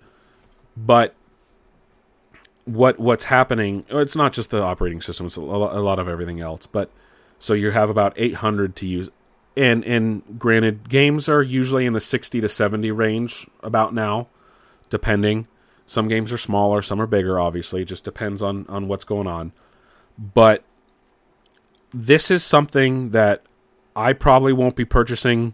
[0.76, 1.16] But
[2.66, 3.86] what what's happening?
[3.90, 6.66] It's not just the operating system; it's a lot of everything else.
[6.66, 6.90] But
[7.40, 9.10] so you have about 800 to use
[9.56, 14.28] and and granted games are usually in the 60 to 70 range about now
[14.90, 15.48] depending
[15.86, 19.28] some games are smaller some are bigger obviously it just depends on on what's going
[19.28, 19.52] on
[20.18, 20.64] but
[21.94, 23.44] this is something that
[23.96, 25.54] i probably won't be purchasing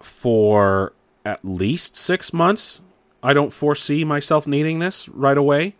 [0.00, 0.92] for
[1.24, 2.80] at least 6 months
[3.22, 5.74] i don't foresee myself needing this right away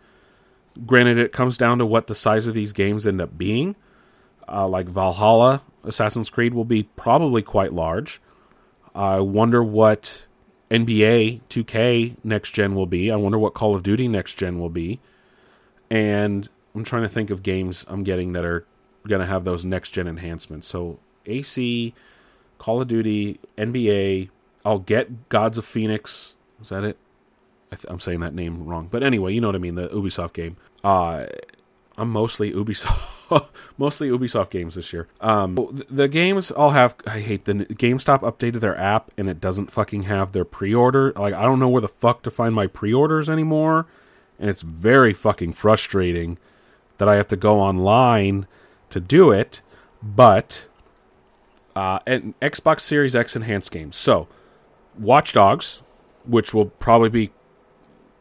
[0.85, 3.75] granted it comes down to what the size of these games end up being
[4.47, 8.21] uh, like valhalla Assassin's Creed will be probably quite large.
[8.93, 10.25] I wonder what
[10.69, 13.11] NBA 2K next gen will be.
[13.11, 14.99] I wonder what Call of Duty next gen will be.
[15.89, 18.65] And I'm trying to think of games I'm getting that are
[19.07, 20.67] going to have those next gen enhancements.
[20.67, 21.93] So AC,
[22.57, 24.29] Call of Duty, NBA.
[24.63, 26.35] I'll get Gods of Phoenix.
[26.61, 26.97] Is that it?
[27.71, 29.75] I am saying that name wrong, but anyway, you know what I mean.
[29.75, 30.57] The Ubisoft game.
[30.83, 31.25] Uh,
[31.97, 35.07] I'm mostly Ubisoft, mostly Ubisoft games this year.
[35.19, 36.95] Um, the games all have.
[37.05, 41.13] I hate the GameStop updated their app and it doesn't fucking have their pre-order.
[41.13, 43.87] Like I don't know where the fuck to find my pre-orders anymore,
[44.39, 46.37] and it's very fucking frustrating
[46.97, 48.47] that I have to go online
[48.89, 49.61] to do it.
[50.01, 50.65] But
[51.75, 53.95] uh, and Xbox Series X enhanced games.
[53.95, 54.27] So
[54.97, 55.81] Watch Dogs,
[56.25, 57.31] which will probably be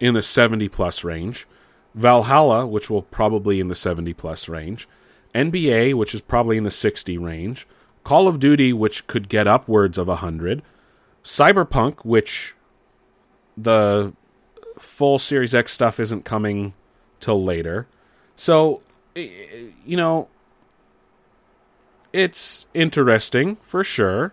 [0.01, 1.47] in the 70 plus range.
[1.95, 4.89] Valhalla, which will probably in the 70 plus range,
[5.35, 7.67] NBA, which is probably in the 60 range,
[8.05, 10.63] Call of Duty, which could get upwards of 100,
[11.25, 12.55] Cyberpunk, which
[13.57, 14.13] the
[14.79, 16.73] full Series X stuff isn't coming
[17.19, 17.87] till later.
[18.37, 18.81] So,
[19.15, 20.29] you know,
[22.13, 24.33] it's interesting for sure.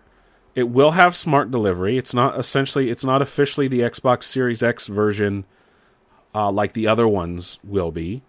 [0.54, 1.98] It will have smart delivery.
[1.98, 5.44] It's not essentially, it's not officially the Xbox Series X version
[6.34, 8.22] uh, like the other ones will be,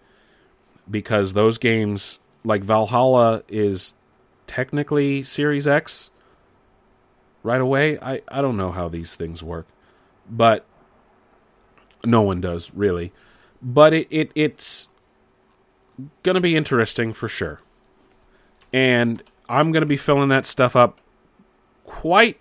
[0.90, 3.94] because those games, like Valhalla, is
[4.48, 6.10] technically Series X
[7.44, 8.00] right away.
[8.00, 9.68] I, I don't know how these things work,
[10.30, 10.66] but
[12.04, 13.12] no one does really.
[13.62, 14.90] But it, it it's
[16.24, 17.60] gonna be interesting for sure,
[18.72, 21.02] and I'm gonna be filling that stuff up
[21.86, 22.40] quite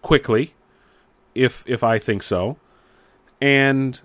[0.00, 0.54] quickly,
[1.34, 2.56] if if I think so,
[3.40, 4.00] and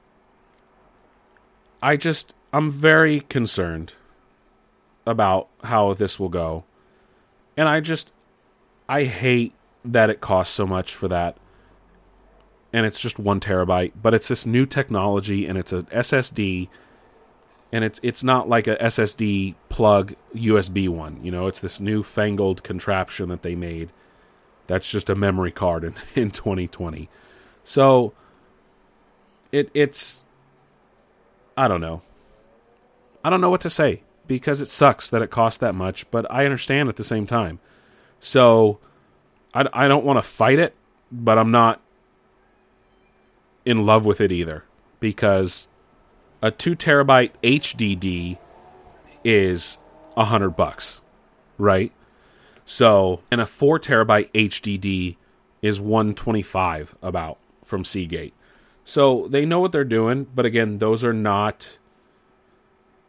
[1.85, 3.93] I just I'm very concerned
[5.05, 6.63] about how this will go.
[7.55, 8.11] And I just
[8.89, 9.53] I hate
[9.85, 11.37] that it costs so much for that.
[12.73, 16.69] And it's just 1 terabyte, but it's this new technology and it's a SSD
[17.71, 22.01] and it's it's not like a SSD plug USB one, you know, it's this new
[22.01, 23.91] fangled contraption that they made.
[24.65, 27.09] That's just a memory card in, in 2020.
[27.63, 28.13] So
[29.51, 30.23] it it's
[31.57, 32.01] I don't know.
[33.23, 36.29] I don't know what to say because it sucks that it costs that much, but
[36.31, 37.59] I understand at the same time.
[38.19, 38.79] So
[39.53, 40.75] I, I don't want to fight it,
[41.11, 41.81] but I'm not
[43.63, 44.63] in love with it either
[44.99, 45.67] because
[46.41, 48.37] a 2 terabyte HDD
[49.23, 49.77] is
[50.15, 51.01] a hundred bucks,
[51.57, 51.91] right?
[52.65, 55.17] So, and a 4 terabyte HDD
[55.61, 58.33] is 125 about from Seagate.
[58.85, 61.77] So they know what they're doing, but again, those are not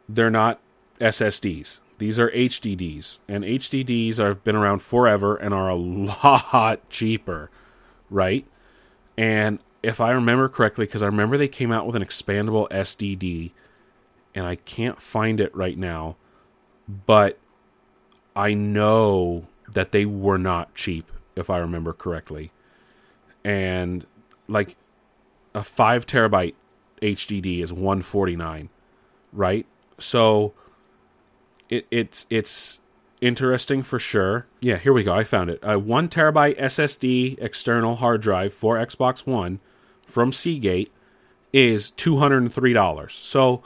[0.09, 0.61] they're not
[1.01, 1.81] SSDs.
[1.99, 7.51] These are HDDs, and HDDs have been around forever and are a lot cheaper,
[8.11, 8.47] right?
[9.17, 13.53] And if I remember correctly, because I remember they came out with an expandable SDD,
[14.35, 16.17] and I can't find it right now,
[17.07, 17.39] but
[18.35, 22.53] I know that they were not cheap, if I remember correctly.
[23.43, 24.07] And
[24.49, 24.77] like
[25.57, 26.55] a five terabyte
[27.01, 28.69] HDD is one forty nine,
[29.33, 29.67] right?
[29.99, 30.53] So
[31.71, 32.79] it, it's it's
[33.23, 34.47] interesting for sure.
[34.61, 35.15] Yeah, here we go.
[35.15, 35.59] I found it.
[35.63, 39.59] A one terabyte SSD external hard drive for Xbox One
[40.07, 40.93] from Seagate
[41.55, 43.15] is two hundred and three dollars.
[43.15, 43.63] So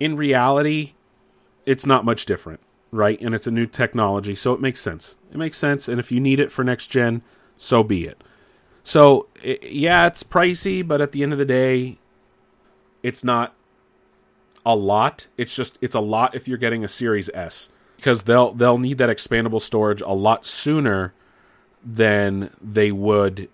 [0.00, 0.94] in reality,
[1.66, 3.20] it's not much different, right?
[3.20, 5.14] And it's a new technology, so it makes sense.
[5.30, 7.20] It makes sense, and if you need it for next gen,
[7.58, 8.24] so be it.
[8.84, 11.98] So it, yeah, it's pricey, but at the end of the day,
[13.02, 13.54] it's not
[14.64, 15.26] a lot.
[15.36, 18.98] It's just it's a lot if you're getting a Series S because they'll they'll need
[18.98, 21.12] that expandable storage a lot sooner
[21.84, 23.48] than they would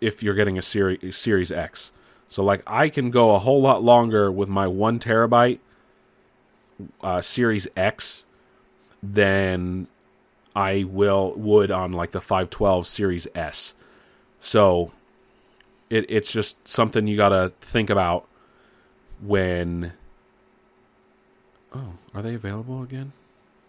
[0.00, 1.92] if you're getting a Series Series X.
[2.28, 5.60] So like I can go a whole lot longer with my one terabyte
[7.02, 8.24] uh, Series X
[9.02, 9.88] than
[10.54, 13.74] I will would on like the 512 Series S.
[14.40, 14.92] So
[15.90, 18.26] it it's just something you got to think about
[19.20, 19.92] when
[21.74, 23.12] Oh, are they available again?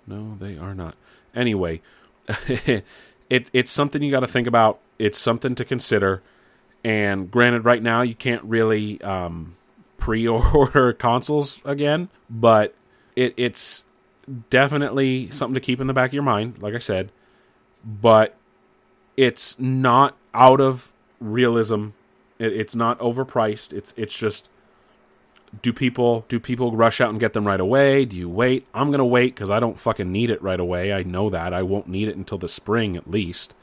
[0.07, 0.95] No, they are not.
[1.35, 1.81] Anyway,
[2.47, 4.79] it it's something you got to think about.
[4.97, 6.21] It's something to consider.
[6.83, 9.55] And granted, right now you can't really um,
[9.97, 12.73] pre-order consoles again, but
[13.15, 13.83] it, it's
[14.49, 16.61] definitely something to keep in the back of your mind.
[16.61, 17.11] Like I said,
[17.83, 18.35] but
[19.19, 21.89] it's not out of realism.
[22.39, 23.73] It, it's not overpriced.
[23.73, 24.47] It's it's just
[25.61, 28.05] do people do people rush out and get them right away?
[28.05, 28.65] Do you wait?
[28.73, 30.93] I'm gonna wait because I don't fucking need it right away.
[30.93, 33.53] I know that I won't need it until the spring at least.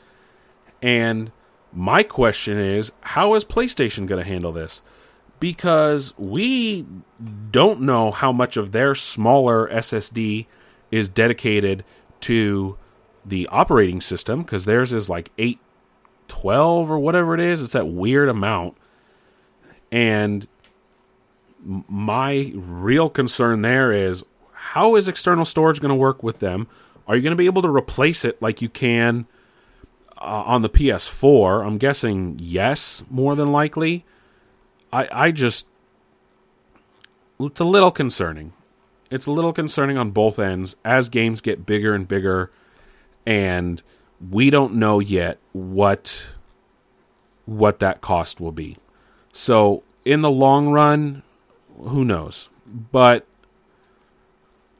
[0.83, 1.33] And
[1.73, 4.83] my question is, how is PlayStation gonna handle this?
[5.40, 6.85] Because we
[7.51, 10.45] don't know how much of their smaller SSD
[10.90, 11.83] is dedicated
[12.21, 12.77] to
[13.27, 17.62] the operating system because theirs is like 812 or whatever it is.
[17.62, 18.77] It's that weird amount.
[19.91, 20.47] And
[21.67, 26.69] my real concern there is how is external storage going to work with them?
[27.09, 29.27] Are you going to be able to replace it like you can
[30.17, 31.67] uh, on the PS4?
[31.67, 34.05] I'm guessing yes, more than likely.
[34.93, 35.67] I I just
[37.39, 38.53] it's a little concerning.
[39.11, 42.51] It's a little concerning on both ends as games get bigger and bigger
[43.27, 43.83] and
[44.31, 46.29] we don't know yet what
[47.45, 48.77] what that cost will be.
[49.33, 51.23] So in the long run,
[51.79, 52.49] who knows?
[52.67, 53.27] But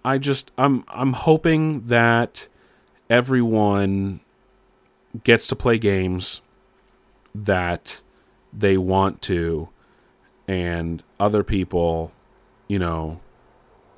[0.05, 2.49] I just I'm I'm hoping that
[3.11, 4.21] everyone
[5.25, 6.41] gets to play games
[7.35, 8.01] that
[8.53, 9.69] they want to
[10.49, 12.13] and other people,
[12.69, 13.21] you know,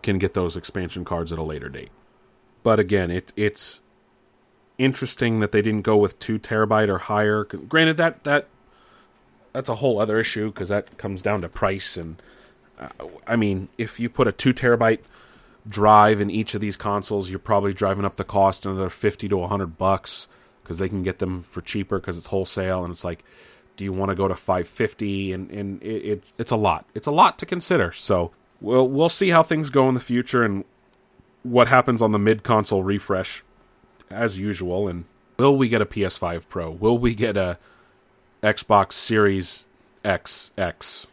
[0.03, 1.91] can get those expansion cards at a later date.
[2.63, 3.81] But again, it it's
[4.79, 7.45] interesting that they didn't go with 2 terabyte or higher.
[7.45, 8.47] Granted that that
[9.53, 12.23] that's a whole other issue because that comes down to price and
[12.79, 12.89] uh,
[13.27, 15.01] I mean, if you put a two terabyte
[15.69, 19.47] drive in each of these consoles, you're probably driving up the cost another fifty to
[19.47, 20.29] hundred bucks
[20.63, 22.85] because they can get them for cheaper because it's wholesale.
[22.85, 23.25] And it's like,
[23.77, 25.33] do you want to go to five fifty?
[25.33, 26.85] And and it, it it's a lot.
[26.95, 27.93] It's a lot to consider.
[27.93, 30.65] So we'll we'll see how things go in the future and
[31.43, 33.43] what happens on the mid console refresh
[34.11, 34.89] as usual.
[34.89, 35.05] And
[35.39, 36.71] will we get a PS5 Pro?
[36.71, 37.59] Will we get a
[38.43, 39.65] Xbox Series
[40.05, 41.07] X X?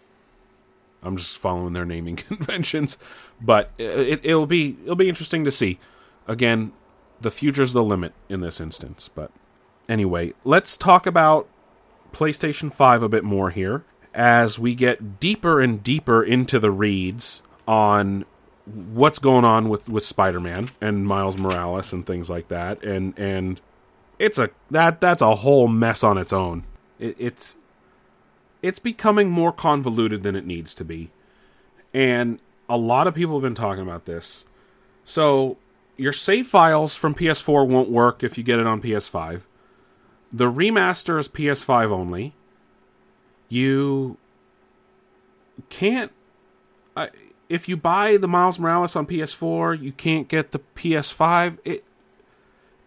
[1.04, 2.98] I'm just following their naming conventions,
[3.40, 5.80] but it, will be it'll be interesting to see.
[6.28, 6.74] Again,
[7.22, 9.10] the future's the limit in this instance.
[9.14, 9.32] But
[9.88, 11.48] anyway, let's talk about
[12.14, 17.42] PlayStation 5 a bit more here as we get deeper and deeper into the reads
[17.68, 18.26] on
[18.66, 23.62] what's going on with with Spider-Man and Miles Morales and things like that and and
[24.20, 26.64] it's a that that's a whole mess on its own.
[27.00, 27.58] It, it's
[28.62, 31.12] it's becoming more convoluted than it needs to be.
[31.94, 34.44] And a lot of people have been talking about this.
[35.06, 35.58] So,
[35.98, 39.42] your save files from PS4 won't work if you get it on PS5.
[40.34, 42.34] The remaster is PS5 only.
[43.50, 44.18] You
[45.70, 46.12] can't.
[46.98, 47.08] Uh,
[47.50, 51.58] if you buy the Miles Morales on PS4, you can't get the PS5.
[51.64, 51.84] It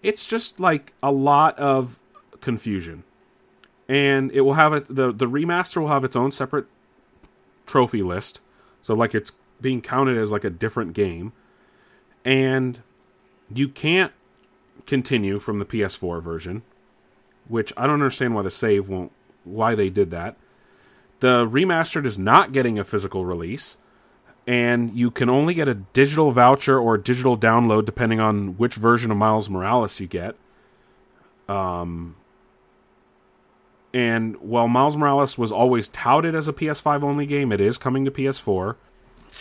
[0.03, 1.99] it's just like a lot of
[2.41, 3.03] confusion
[3.89, 6.67] and it will have it the the remaster will have its own separate
[7.67, 8.39] trophy list
[8.81, 11.33] so like it's being counted as like a different game
[12.25, 12.81] and
[13.53, 14.13] you can't
[14.87, 16.63] continue from the PS4 version,
[17.47, 19.13] which I don't understand why the save won't
[19.45, 20.37] why they did that.
[21.21, 23.77] The remastered is not getting a physical release,
[24.49, 29.11] and you can only get a digital voucher or digital download depending on which version
[29.11, 30.37] of Miles Morales you get.
[31.51, 32.17] Um,
[33.93, 38.07] and while Miles Morales was always touted as a PS5 only game, it is coming
[38.07, 38.77] to PS4.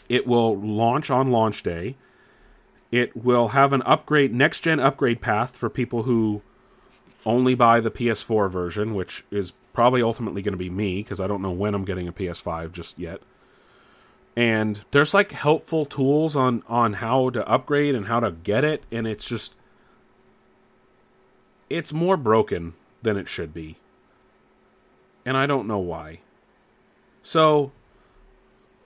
[0.10, 1.96] It will launch on launch day.
[2.92, 6.42] It will have an upgrade, next gen upgrade path for people who
[7.26, 11.28] only buy the PS4 version, which is probably ultimately going to be me because I
[11.28, 13.22] don't know when I'm getting a PS5 just yet.
[14.38, 18.84] And there's like helpful tools on on how to upgrade and how to get it,
[18.92, 19.56] and it's just
[21.72, 23.78] it's more broken than it should be.
[25.26, 26.20] And I don't know why.
[27.24, 27.72] So,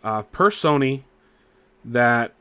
[0.06, 1.04] uh, per Sony,
[1.84, 2.34] that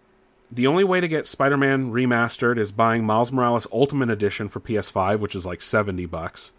[0.48, 5.18] the only way to get Spider-Man remastered is buying Miles Morales Ultimate Edition for PS5,
[5.18, 6.52] which is like 70 bucks.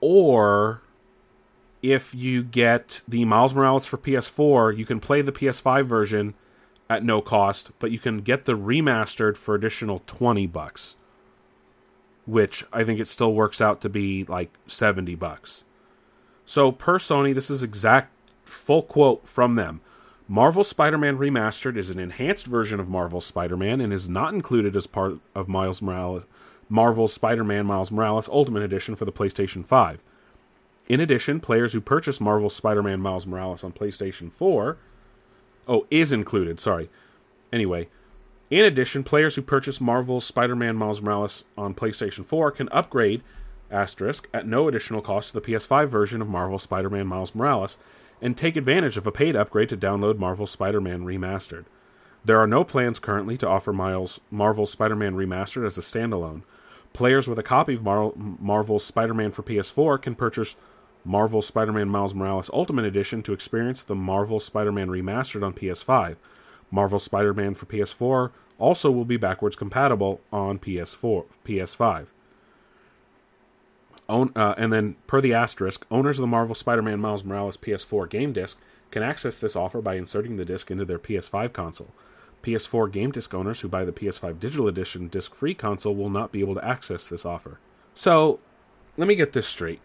[0.00, 0.82] Or
[1.92, 6.32] if you get the Miles Morales for PS4, you can play the PS5 version
[6.88, 10.96] at no cost, but you can get the remastered for additional 20 bucks.
[12.24, 15.64] Which I think it still works out to be like 70 bucks.
[16.46, 18.10] So per Sony, this is exact
[18.44, 19.82] full quote from them.
[20.26, 24.32] Marvel Spider Man Remastered is an enhanced version of Marvel Spider Man and is not
[24.32, 26.24] included as part of Miles Morales,
[26.70, 30.00] Marvel Spider Man Miles Morales Ultimate Edition for the PlayStation 5.
[30.88, 34.76] In addition, players who purchase Marvel Spider Man Miles Morales on PlayStation 4.
[35.66, 36.90] Oh, is included, sorry.
[37.52, 37.88] Anyway,
[38.50, 43.22] in addition, players who purchase Marvel Spider Man Miles Morales on PlayStation 4 can upgrade
[43.70, 47.78] asterisk at no additional cost to the PS5 version of Marvel Spider Man Miles Morales
[48.24, 51.64] and take advantage of a paid upgrade to download Marvel Spider-Man Remastered.
[52.24, 56.42] There are no plans currently to offer Miles Marvel Spider-Man Remastered as a standalone.
[56.94, 60.56] Players with a copy of Mar- Marvel Spider-Man for PS4 can purchase
[61.04, 66.16] Marvel Spider-Man Miles Morales Ultimate Edition to experience the Marvel Spider-Man Remastered on PS5.
[66.70, 72.06] Marvel Spider-Man for PS4 also will be backwards compatible on PS4, PS5.
[74.08, 77.56] Own, uh, and then, per the asterisk, owners of the Marvel Spider Man Miles Morales
[77.56, 78.58] PS4 game disc
[78.90, 81.94] can access this offer by inserting the disc into their PS5 console.
[82.42, 86.32] PS4 game disc owners who buy the PS5 Digital Edition disc free console will not
[86.32, 87.58] be able to access this offer.
[87.94, 88.40] So,
[88.98, 89.80] let me get this straight.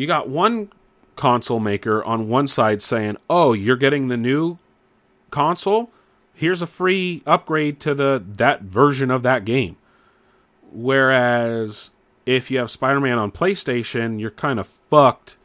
[0.00, 0.70] You got one
[1.14, 4.56] console maker on one side saying, "Oh, you're getting the new
[5.30, 5.90] console?
[6.32, 9.76] Here's a free upgrade to the that version of that game."
[10.72, 11.90] Whereas
[12.24, 15.36] if you have Spider Man on PlayStation, you're kind of fucked,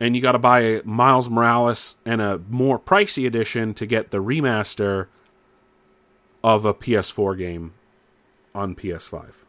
[0.00, 4.10] and you got to buy a Miles Morales and a more pricey edition to get
[4.10, 5.06] the remaster
[6.42, 7.74] of a PS4 game
[8.56, 9.44] on PS5.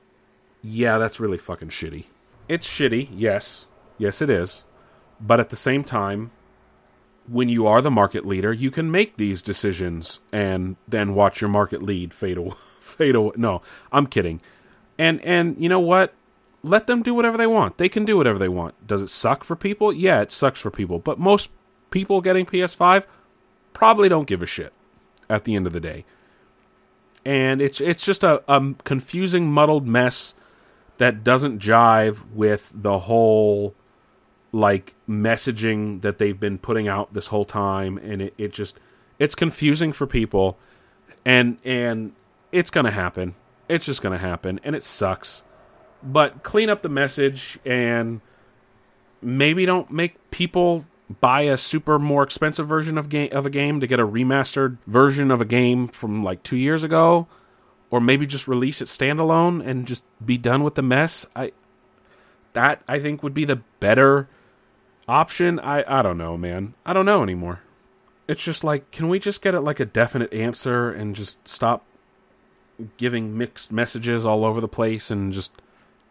[0.61, 2.03] Yeah, that's really fucking shitty.
[2.47, 3.65] It's shitty, yes.
[3.97, 4.63] Yes, it is.
[5.19, 6.31] But at the same time,
[7.27, 11.49] when you are the market leader, you can make these decisions and then watch your
[11.49, 12.53] market lead fade away.
[12.81, 13.33] Fade away.
[13.35, 14.41] No, I'm kidding.
[14.97, 16.13] And and you know what?
[16.65, 17.77] let them do whatever they want.
[17.77, 18.87] They can do whatever they want.
[18.87, 19.93] Does it suck for people?
[19.93, 20.97] Yeah, it sucks for people.
[20.97, 21.51] But most
[21.91, 23.03] people getting PS5
[23.71, 24.73] probably don't give a shit
[25.29, 26.05] at the end of the day.
[27.23, 30.33] And it's it's just a, a confusing, muddled mess
[30.97, 33.75] that doesn't jive with the whole
[34.55, 38.79] like messaging that they've been putting out this whole time and it, it just
[39.19, 40.57] it's confusing for people
[41.25, 42.13] and and
[42.53, 43.35] it's gonna happen
[43.67, 45.43] it's just gonna happen and it sucks
[46.01, 48.21] but clean up the message and
[49.21, 50.85] maybe don't make people
[51.19, 54.77] buy a super more expensive version of game of a game to get a remastered
[54.87, 57.27] version of a game from like 2 years ago
[57.89, 61.25] or maybe just release it standalone and just be done with the mess.
[61.35, 61.51] I
[62.53, 64.29] that I think would be the better
[65.07, 65.59] option.
[65.59, 66.73] I I don't know, man.
[66.85, 67.61] I don't know anymore.
[68.27, 71.85] It's just like can we just get it like a definite answer and just stop
[72.97, 75.53] giving mixed messages all over the place and just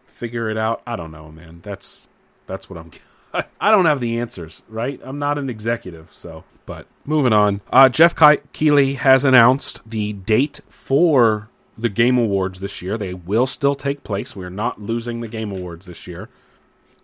[0.05, 0.81] figure it out.
[0.87, 1.59] I don't know, man.
[1.63, 2.07] That's
[2.47, 2.91] that's what I'm.
[3.59, 4.99] I don't have the answers, right?
[5.03, 6.43] I'm not an executive, so.
[6.65, 8.15] But moving on, uh, Jeff
[8.53, 12.97] Keighley has announced the date for the Game Awards this year.
[12.97, 14.35] They will still take place.
[14.35, 16.29] We're not losing the Game Awards this year.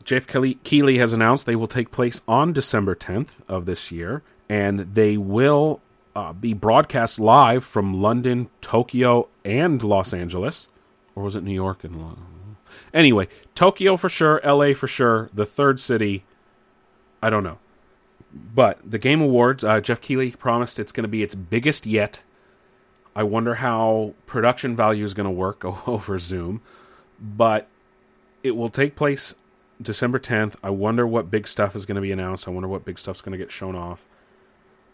[0.03, 4.93] Jeff Keighley has announced they will take place on December 10th of this year, and
[4.93, 5.81] they will
[6.15, 10.67] uh, be broadcast live from London, Tokyo, and Los Angeles.
[11.15, 12.17] Or was it New York and
[12.93, 16.23] Anyway, Tokyo for sure, LA for sure, the third city,
[17.21, 17.57] I don't know.
[18.33, 22.21] But the Game Awards, uh, Jeff Keighley promised it's going to be its biggest yet.
[23.13, 26.61] I wonder how production value is going to work over Zoom,
[27.19, 27.67] but
[28.43, 29.35] it will take place
[29.81, 30.55] December 10th.
[30.63, 32.47] I wonder what big stuff is going to be announced.
[32.47, 34.05] I wonder what big stuff's going to get shown off.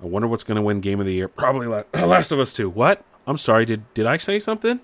[0.02, 1.28] I wonder what's going to win Game of the Year.
[1.28, 2.70] Probably Last of Us 2.
[2.70, 3.04] What?
[3.26, 3.66] I'm sorry.
[3.66, 4.80] Did did I say something?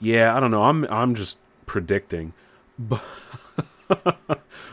[0.00, 0.64] Yeah, I don't know.
[0.64, 2.32] I'm I'm just predicting.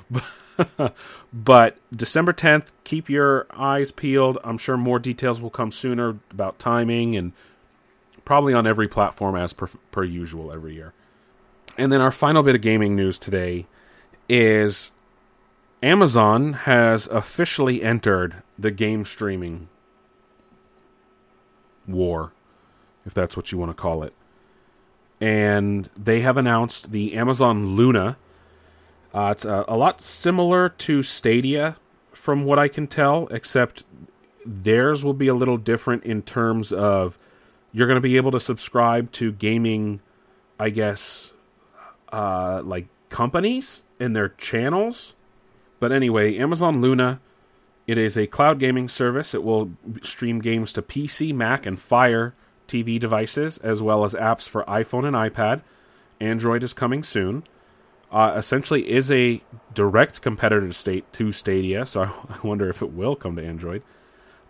[0.10, 0.96] But,
[1.34, 4.38] but December 10th, keep your eyes peeled.
[4.44, 7.34] I'm sure more details will come sooner about timing and
[8.26, 10.94] probably on every platform as per, per usual every year.
[11.78, 13.66] And then our final bit of gaming news today
[14.32, 14.94] is
[15.84, 19.68] Amazon has officially entered the game streaming
[21.86, 22.32] war,
[23.06, 24.14] if that's what you want to call it.
[25.20, 28.16] And they have announced the Amazon Luna.
[29.14, 31.76] Uh, it's a, a lot similar to Stadia,
[32.14, 33.84] from what I can tell, except
[34.46, 37.18] theirs will be a little different in terms of
[37.74, 40.00] you're going to be able to subscribe to gaming,
[40.58, 41.32] I guess,
[42.14, 45.14] uh, like companies and their channels.
[45.80, 47.22] But anyway, Amazon Luna,
[47.88, 49.34] it is a cloud gaming service.
[49.34, 49.72] It will
[50.04, 52.34] stream games to PC, Mac, and Fire
[52.68, 55.62] TV devices, as well as apps for iPhone and iPad.
[56.20, 57.44] Android is coming soon.
[58.12, 59.42] Uh, essentially, is a
[59.74, 63.84] direct competitor to state to Stadia, so I wonder if it will come to Android.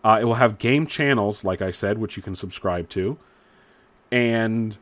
[0.04, 3.20] Uh, it will have game channels, like I said, which you can subscribe to,
[4.12, 4.76] and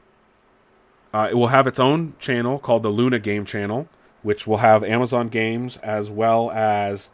[1.14, 3.90] uh, it will have its own channel called the Luna Game Channel,
[4.22, 7.10] which will have Amazon games as well as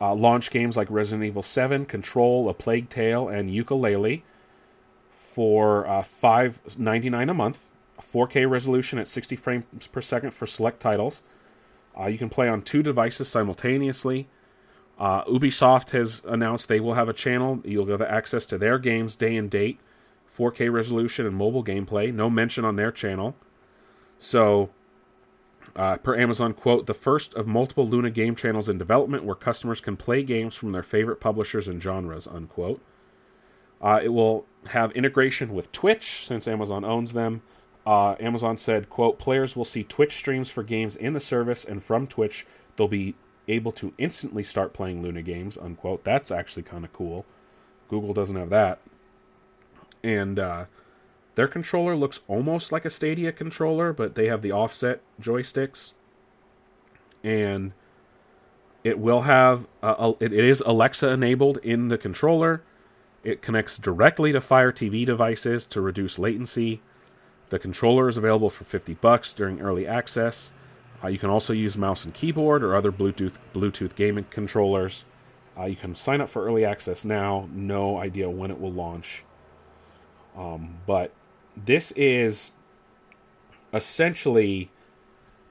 [0.00, 4.22] uh, launch games like Resident Evil 7, Control, A Plague Tale, and Yooka-Laylee
[5.34, 7.58] for uh, five ninety nine a month.
[8.12, 11.22] 4K resolution at 60 frames per second for select titles.
[11.98, 14.28] Uh, you can play on two devices simultaneously.
[14.98, 17.60] Uh, Ubisoft has announced they will have a channel.
[17.64, 19.78] You'll have access to their games day and date,
[20.38, 22.12] 4K resolution, and mobile gameplay.
[22.12, 23.36] No mention on their channel.
[24.18, 24.70] So,
[25.76, 29.80] uh, per Amazon quote, the first of multiple Luna game channels in development where customers
[29.80, 32.80] can play games from their favorite publishers and genres, unquote.
[33.80, 37.42] Uh, it will have integration with Twitch since Amazon owns them.
[37.86, 41.84] Uh, Amazon said, quote, players will see Twitch streams for games in the service, and
[41.84, 42.46] from Twitch,
[42.76, 43.14] they'll be
[43.46, 46.02] able to instantly start playing Luna games, unquote.
[46.04, 47.26] That's actually kind of cool.
[47.88, 48.80] Google doesn't have that.
[50.02, 50.64] And uh,
[51.36, 55.92] their controller looks almost like a Stadia controller, but they have the offset joysticks.
[57.22, 57.72] And
[58.82, 62.62] it will have, uh, it is Alexa enabled in the controller.
[63.22, 66.80] It connects directly to Fire TV devices to reduce latency.
[67.50, 70.52] The controller is available for 50 bucks during early access.
[71.04, 75.04] Uh, you can also use mouse and keyboard or other Bluetooth Bluetooth gaming controllers.
[75.58, 77.48] Uh, you can sign up for early access now.
[77.52, 79.22] No idea when it will launch.
[80.36, 81.12] Um, but
[81.56, 82.52] this is
[83.72, 84.70] essentially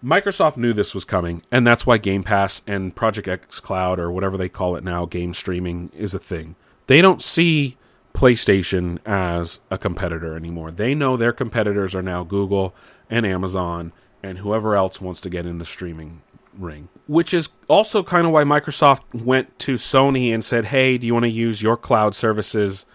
[0.03, 4.37] Microsoft knew this was coming, and that's why Game Pass and Project xCloud or whatever
[4.37, 6.55] they call it now, game streaming, is a thing.
[6.87, 7.77] They don't see
[8.13, 10.71] PlayStation as a competitor anymore.
[10.71, 12.75] They know their competitors are now Google
[13.09, 16.21] and Amazon and whoever else wants to get in the streaming
[16.57, 16.89] ring.
[17.07, 21.13] Which is also kind of why Microsoft went to Sony and said, "Hey, do you
[21.13, 22.85] want to use your cloud services?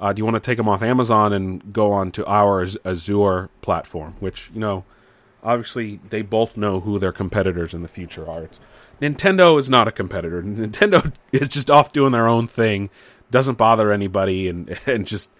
[0.00, 3.50] Uh, do you want to take them off Amazon and go on to our Azure
[3.62, 4.84] platform?" Which you know,
[5.42, 8.44] obviously, they both know who their competitors in the future are.
[8.44, 8.60] It's,
[9.00, 10.42] Nintendo is not a competitor.
[10.44, 12.90] Nintendo is just off doing their own thing,
[13.30, 15.30] doesn't bother anybody, and and just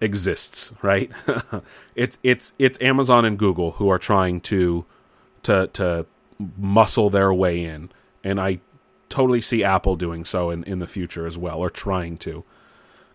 [0.00, 1.10] exists, right?
[1.94, 4.84] it's it's it's Amazon and Google who are trying to
[5.44, 6.06] to to
[6.58, 7.90] muscle their way in,
[8.22, 8.60] and I
[9.08, 12.44] totally see Apple doing so in in the future as well, or trying to.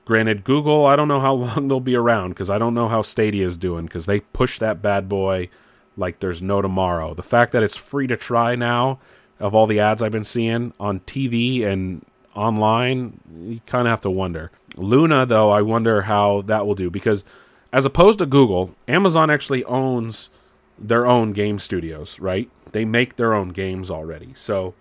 [0.09, 3.03] Granted, Google, I don't know how long they'll be around because I don't know how
[3.03, 5.49] Stadia is doing because they push that bad boy
[5.95, 7.13] like there's no tomorrow.
[7.13, 8.97] The fact that it's free to try now,
[9.39, 12.03] of all the ads I've been seeing on TV and
[12.33, 14.49] online, you kind of have to wonder.
[14.77, 17.23] Luna, though, I wonder how that will do because,
[17.71, 20.31] as opposed to Google, Amazon actually owns
[20.79, 22.49] their own game studios, right?
[22.71, 24.33] They make their own games already.
[24.35, 24.73] So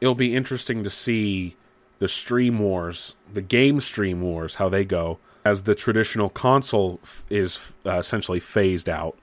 [0.00, 1.56] it'll be interesting to see
[2.02, 7.24] the stream wars, the game stream wars, how they go as the traditional console f-
[7.30, 9.16] is uh, essentially phased out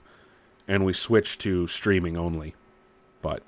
[0.66, 2.54] and we switch to streaming only.
[3.20, 3.42] But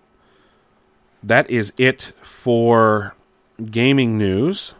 [1.23, 3.15] that is it for
[3.71, 4.75] gaming news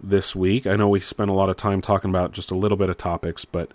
[0.00, 0.64] this week.
[0.64, 2.98] I know we spent a lot of time talking about just a little bit of
[2.98, 3.72] topics, but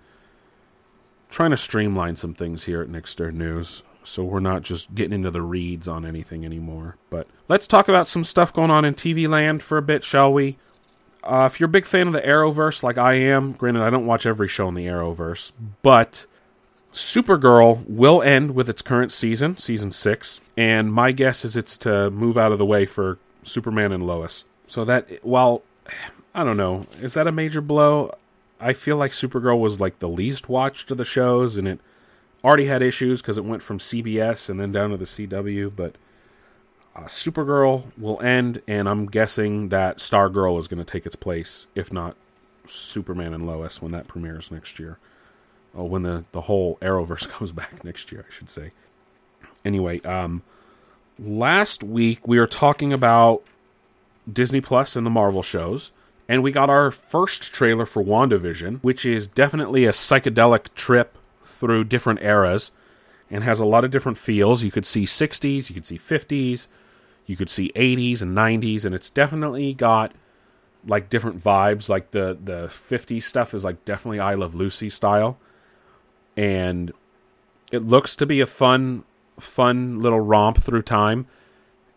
[1.30, 5.32] trying to streamline some things here at Nixter News so we're not just getting into
[5.32, 6.98] the reads on anything anymore.
[7.10, 10.32] But let's talk about some stuff going on in TV land for a bit, shall
[10.32, 10.58] we?
[11.24, 14.06] Uh, if you're a big fan of the Arrowverse, like I am, granted, I don't
[14.06, 16.26] watch every show in the Arrowverse, but
[16.94, 22.12] Supergirl will end with its current season, season six, and my guess is it's to
[22.12, 24.44] move out of the way for Superman and Lois.
[24.68, 25.64] So that, while
[26.36, 28.14] I don't know, is that a major blow?
[28.60, 31.80] I feel like Supergirl was like the least watched of the shows, and it
[32.44, 35.74] already had issues because it went from CBS and then down to the CW.
[35.76, 35.96] But
[36.96, 41.68] uh, Supergirl will end, and I'm guessing that Stargirl is going to take its place,
[41.76, 42.16] if not
[42.68, 44.98] Superman and Lois, when that premieres next year.
[45.76, 48.72] Oh, when the the whole Arrowverse comes back next year, I should say.
[49.66, 50.44] Anyway, um,
[51.18, 53.44] last week we were talking about
[54.32, 55.92] Disney Plus and the Marvel shows,
[56.28, 61.18] and we got our first trailer for WandaVision, which is definitely a psychedelic trip
[61.64, 62.72] through different eras
[63.32, 64.64] and has a lot of different feels.
[64.64, 66.68] You could see 60s, you could see 50s,
[67.26, 70.12] you could see 80s and 90s, and it's definitely got
[70.86, 71.88] like different vibes.
[71.88, 75.38] Like the the 50s stuff is like definitely I Love Lucy style,
[76.36, 76.92] and
[77.72, 79.06] it looks to be a fun
[79.40, 81.28] fun little romp through time.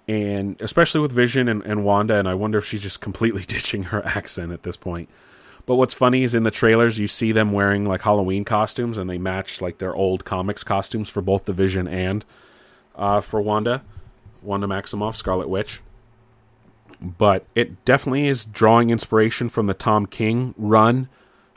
[0.07, 3.85] And especially with Vision and, and Wanda, and I wonder if she's just completely ditching
[3.85, 5.09] her accent at this point.
[5.67, 9.11] But what's funny is in the trailers you see them wearing like Halloween costumes, and
[9.11, 12.25] they match like their old comics costumes for both the Vision and
[12.95, 13.83] uh, for Wanda,
[14.43, 15.81] Wanda Maximoff, Scarlet Witch.
[17.01, 21.09] But it definitely is drawing inspiration from the Tom King run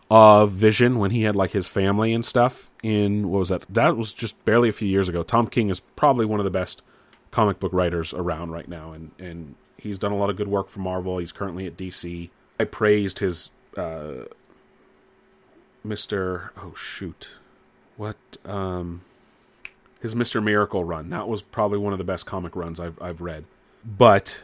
[0.09, 2.69] of Vision when he had like his family and stuff.
[2.81, 3.65] In what was that?
[3.69, 5.21] That was just barely a few years ago.
[5.21, 6.81] Tom King is probably one of the best
[7.29, 10.69] comic book writers around right now, and and he's done a lot of good work
[10.69, 11.19] for Marvel.
[11.19, 12.29] He's currently at DC.
[12.59, 14.25] I praised his uh,
[15.85, 16.49] Mr.
[16.57, 17.29] Oh shoot,
[17.97, 19.01] what um,
[20.01, 20.43] his Mr.
[20.43, 21.09] Miracle run.
[21.09, 23.45] That was probably one of the best comic runs I've I've read.
[23.85, 24.41] But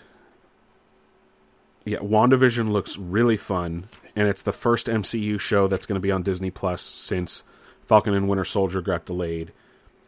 [1.85, 6.11] yeah, WandaVision looks really fun, and it's the first MCU show that's going to be
[6.11, 7.43] on Disney Plus since
[7.83, 9.51] Falcon and Winter Soldier got delayed,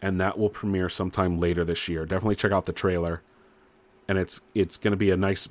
[0.01, 2.05] and that will premiere sometime later this year.
[2.05, 3.21] Definitely check out the trailer,
[4.07, 5.47] and it's it's going to be a nice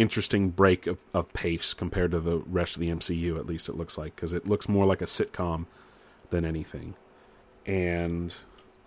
[0.00, 3.38] interesting break of, of pace compared to the rest of the MCU.
[3.38, 5.66] At least it looks like because it looks more like a sitcom
[6.30, 6.94] than anything.
[7.66, 8.34] And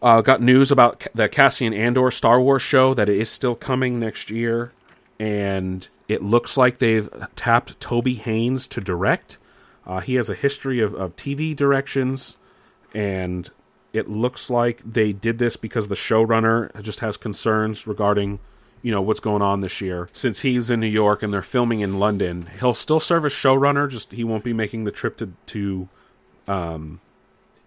[0.01, 3.99] uh, got news about the Cassian Andor Star Wars show that it is still coming
[3.99, 4.71] next year,
[5.19, 9.37] and it looks like they've tapped Toby Haynes to direct.
[9.85, 12.37] Uh, he has a history of, of TV directions,
[12.93, 13.49] and
[13.93, 18.39] it looks like they did this because the showrunner just has concerns regarding
[18.81, 20.09] you know what's going on this year.
[20.13, 23.89] Since he's in New York and they're filming in London, he'll still serve as showrunner.
[23.89, 25.89] Just he won't be making the trip to to
[26.47, 26.99] um,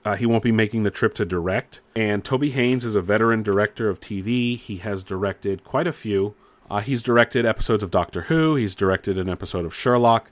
[0.04, 1.80] uh, he won't be making the trip to direct.
[1.96, 4.58] And Toby Haynes is a veteran director of TV.
[4.58, 6.34] He has directed quite a few.
[6.70, 8.56] Uh, he's directed episodes of Doctor Who.
[8.56, 10.30] He's directed an episode of Sherlock,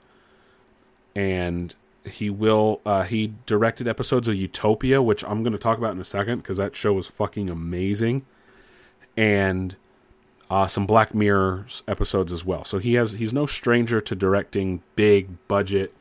[1.15, 1.73] and
[2.05, 2.81] he will.
[2.85, 6.39] Uh, he directed episodes of Utopia, which I'm going to talk about in a second
[6.39, 8.25] because that show was fucking amazing.
[9.15, 9.75] And
[10.49, 12.63] uh, some Black Mirror episodes as well.
[12.63, 15.93] So he has he's no stranger to directing big budget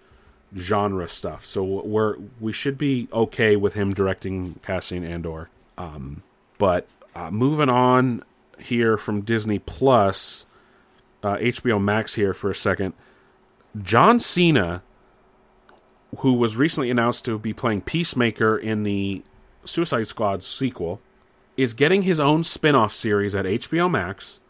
[0.56, 1.46] genre stuff.
[1.46, 5.48] So we're we should be okay with him directing Cassian Andor.
[5.78, 6.22] Um,
[6.58, 8.24] but uh, moving on
[8.58, 10.44] here from Disney Plus,
[11.22, 12.94] uh, HBO Max here for a second.
[13.82, 14.82] John Cena,
[16.18, 19.22] who was recently announced to be playing Peacemaker in the
[19.64, 21.00] Suicide Squad sequel,
[21.56, 24.40] is getting his own spin off series at HBO Max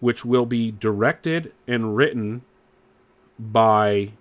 [0.00, 2.42] which will be directed and written
[3.38, 4.12] by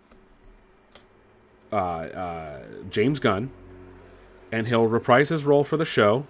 [1.71, 3.51] uh, uh, James Gunn,
[4.51, 6.25] and he'll reprise his role for the show.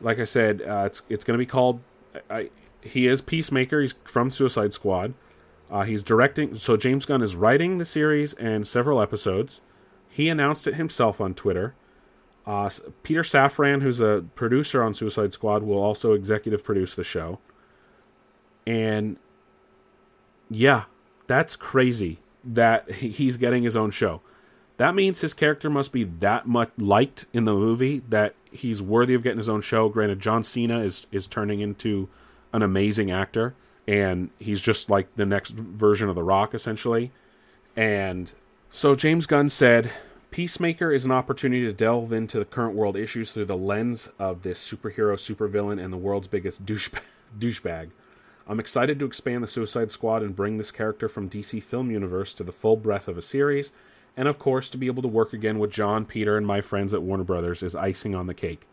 [0.00, 1.80] Like I said, uh, it's it's going to be called.
[2.28, 2.50] I,
[2.80, 3.80] he is Peacemaker.
[3.80, 5.14] He's from Suicide Squad.
[5.70, 6.56] Uh, he's directing.
[6.58, 9.60] So James Gunn is writing the series and several episodes.
[10.08, 11.74] He announced it himself on Twitter.
[12.46, 12.68] Uh,
[13.02, 17.38] Peter Safran, who's a producer on Suicide Squad, will also executive produce the show.
[18.66, 19.16] And
[20.50, 20.84] yeah,
[21.26, 24.20] that's crazy that he's getting his own show.
[24.76, 29.14] That means his character must be that much liked in the movie that he's worthy
[29.14, 29.88] of getting his own show.
[29.88, 32.08] Granted, John Cena is is turning into
[32.52, 33.54] an amazing actor,
[33.86, 37.12] and he's just like the next version of The Rock, essentially.
[37.76, 38.32] And
[38.70, 39.90] so James Gunn said,
[40.32, 44.42] Peacemaker is an opportunity to delve into the current world issues through the lens of
[44.42, 47.90] this superhero, supervillain, and the world's biggest douchebag.
[48.48, 52.32] I'm excited to expand the Suicide Squad and bring this character from DC Film Universe
[52.34, 53.72] to the full breadth of a series,
[54.16, 56.94] and of course, to be able to work again with John, Peter, and my friends
[56.94, 58.66] at Warner Brothers is icing on the cake.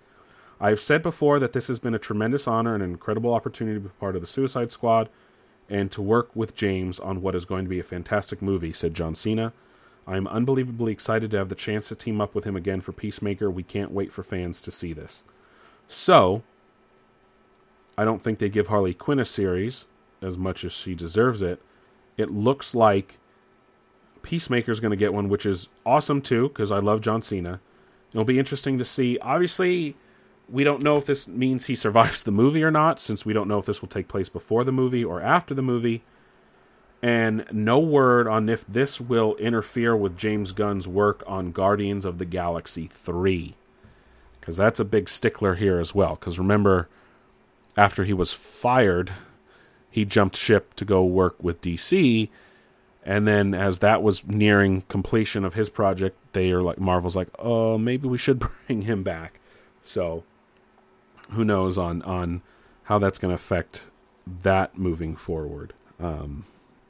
[0.62, 3.90] I've said before that this has been a tremendous honor and an incredible opportunity to
[3.90, 5.10] be part of the Suicide Squad,
[5.70, 8.94] and to work with James on what is going to be a fantastic movie, said
[8.94, 9.52] John Cena.
[10.10, 12.92] I am unbelievably excited to have the chance to team up with him again for
[12.92, 13.48] Peacemaker.
[13.52, 15.24] We can't wait for fans to see this.
[15.88, 16.42] So,
[17.96, 19.86] I don't think they give Harley Quinn a series
[20.20, 21.62] as much as she deserves it.
[22.18, 23.20] It looks like
[24.24, 27.62] Peacemaker's going to get one, which is awesome too, because I love John Cena.
[28.12, 29.20] It'll be interesting to see.
[29.20, 29.96] Obviously,
[30.50, 33.48] we don't know if this means he survives the movie or not, since we don't
[33.48, 36.02] know if this will take place before the movie or after the movie.
[37.02, 42.18] And no word on if this will interfere with James Gunn's work on Guardians of
[42.18, 43.56] the Galaxy 3.
[44.40, 46.16] Because that's a big stickler here as well.
[46.16, 46.90] Because remember,
[47.78, 49.14] after he was fired,
[49.90, 52.30] he jumped ship to go work with DC.
[53.06, 57.30] And then, as that was nearing completion of his project, they are like Marvel's like,
[57.40, 59.40] "Oh, maybe we should bring him back."
[59.82, 60.24] So,
[61.32, 62.42] who knows on on
[62.84, 63.86] how that's going to affect
[64.44, 65.74] that moving forward.
[66.00, 66.46] Um,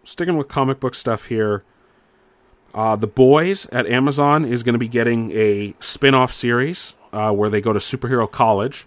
[0.09, 1.63] sticking with comic book stuff here,
[2.73, 7.49] uh, the boys at Amazon is going to be getting a spin-off series uh, where
[7.49, 8.85] they go to superhero college.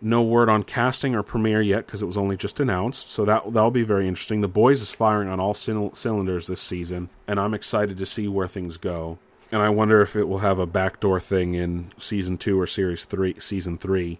[0.00, 3.10] No word on casting or premiere yet because it was only just announced.
[3.10, 4.42] So that that'll be very interesting.
[4.42, 8.48] The boys is firing on all cylinders this season, and I'm excited to see where
[8.48, 9.18] things go.
[9.50, 13.06] And I wonder if it will have a backdoor thing in season two or series
[13.06, 14.18] three, season three.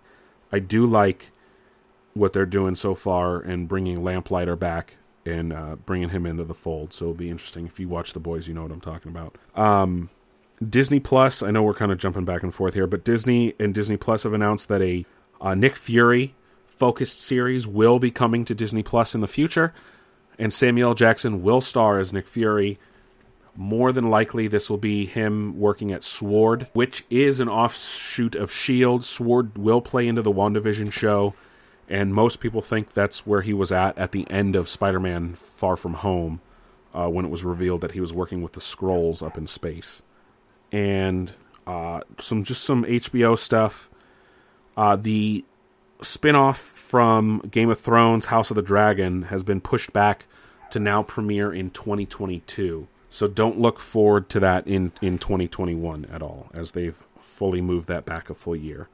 [0.51, 1.33] I do like
[2.15, 4.97] what they're doing so far and bringing Lamplighter back
[5.27, 6.93] and uh, bringing him into the fold.
[6.93, 7.67] So it'll be interesting.
[7.67, 9.37] If you watch The Boys, you know what I'm talking about.
[9.55, 10.11] Um,
[10.69, 13.75] Disney Plus, I know we're kind of jumping back and forth here, but Disney and
[13.75, 15.05] Disney Plus have announced that a
[15.41, 16.35] uh, Nick Fury
[16.67, 19.73] focused series will be coming to Disney Plus in the future,
[20.39, 22.79] and Samuel Jackson will star as Nick Fury.
[23.57, 28.51] More than likely, this will be him working at Sword, which is an offshoot of
[28.51, 29.05] S.H.I.E.L.D.
[29.05, 31.35] Sword will play into the WandaVision show,
[31.89, 35.35] and most people think that's where he was at at the end of Spider Man
[35.35, 36.41] Far From Home
[36.95, 40.03] uh, when it was revealed that he was working with the Skrulls up in space.
[40.73, 41.33] And
[41.67, 43.91] uh, some just some HBO stuff.
[44.77, 45.45] Uh, the
[46.03, 50.27] spin-off from Game of Thrones House of the Dragon has been pushed back
[50.71, 52.89] to now premiere in 2022.
[53.11, 57.89] So don't look forward to that in, in 2021 at all, as they've fully moved
[57.89, 58.89] that back a full year.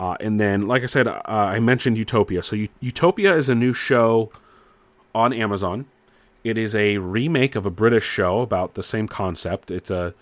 [0.00, 2.42] Uh, and then, like I said, uh, I mentioned Utopia.
[2.42, 4.30] So U- Utopia is a new show
[5.14, 5.86] on Amazon.
[6.44, 9.70] It is a remake of a British show about the same concept.
[9.70, 10.14] It's a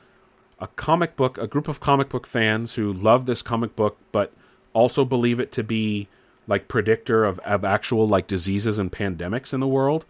[0.58, 4.32] a comic book, a group of comic book fans who love this comic book, but
[4.72, 6.08] also believe it to be
[6.46, 10.06] like predictor of, of actual like diseases and pandemics in the world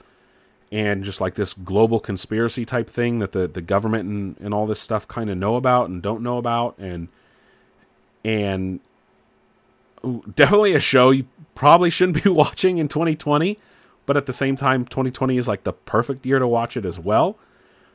[0.72, 4.66] and just like this global conspiracy type thing that the, the government and, and all
[4.66, 7.08] this stuff kind of know about and don't know about and
[8.24, 8.80] and
[10.34, 13.58] definitely a show you probably shouldn't be watching in 2020
[14.04, 16.98] but at the same time 2020 is like the perfect year to watch it as
[16.98, 17.36] well.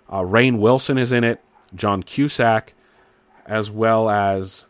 [0.10, 1.42] Uh, Rainn Wilson is in it
[1.74, 2.74] john cusack
[3.46, 4.66] as well as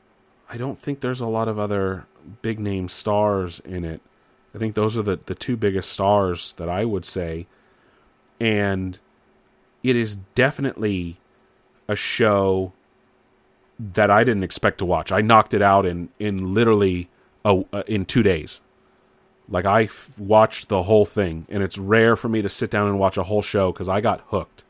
[0.49, 2.05] i don't think there's a lot of other
[2.41, 4.01] big name stars in it.
[4.53, 7.47] I think those are the, the two biggest stars that i would say.
[8.39, 8.97] And
[9.83, 11.19] it is definitely
[11.87, 12.73] a show
[13.79, 15.11] that I didn't expect to watch.
[15.11, 17.09] I knocked it out in in literally
[17.45, 18.61] a, in two days.
[19.49, 22.87] Like I f- watched the whole thing, and it's rare for me to sit down
[22.87, 24.63] and watch a whole show because I got hooked,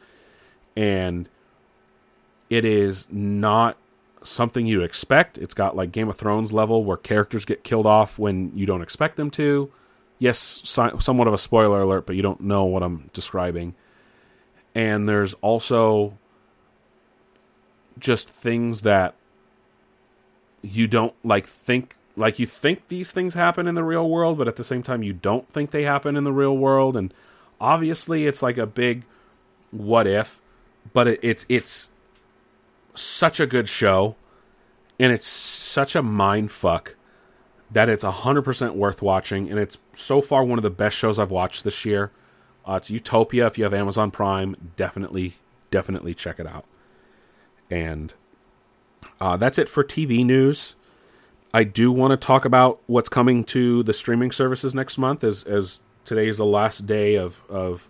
[0.76, 1.30] and
[2.50, 3.78] it is not
[4.24, 5.38] something you expect.
[5.38, 8.82] It's got like Game of Thrones level where characters get killed off when you don't
[8.82, 9.72] expect them to
[10.22, 13.74] yes, so, somewhat of a spoiler alert, but you don't know what I'm describing.
[14.76, 16.18] And there's also
[17.98, 19.16] just things that
[20.62, 24.48] you don't like think like you think these things happen in the real world, but
[24.48, 26.96] at the same time you don't think they happen in the real world.
[26.96, 27.14] And
[27.60, 29.04] obviously, it's like a big
[29.72, 30.42] what if,
[30.94, 31.90] but it, it's it's
[32.94, 34.16] such a good show,
[35.00, 36.96] and it's such a mind fuck
[37.72, 41.32] that it's 100% worth watching, and it's so far one of the best shows I've
[41.32, 42.12] watched this year.
[42.68, 43.48] Uh, it's Utopia.
[43.48, 45.36] If you have Amazon Prime, definitely,
[45.72, 46.66] definitely check it out.
[47.70, 48.14] And
[49.22, 50.76] uh, that's it for TV news.
[51.54, 55.44] I do want to talk about what's coming to the streaming services next month, as
[55.44, 57.88] as today is the last day of of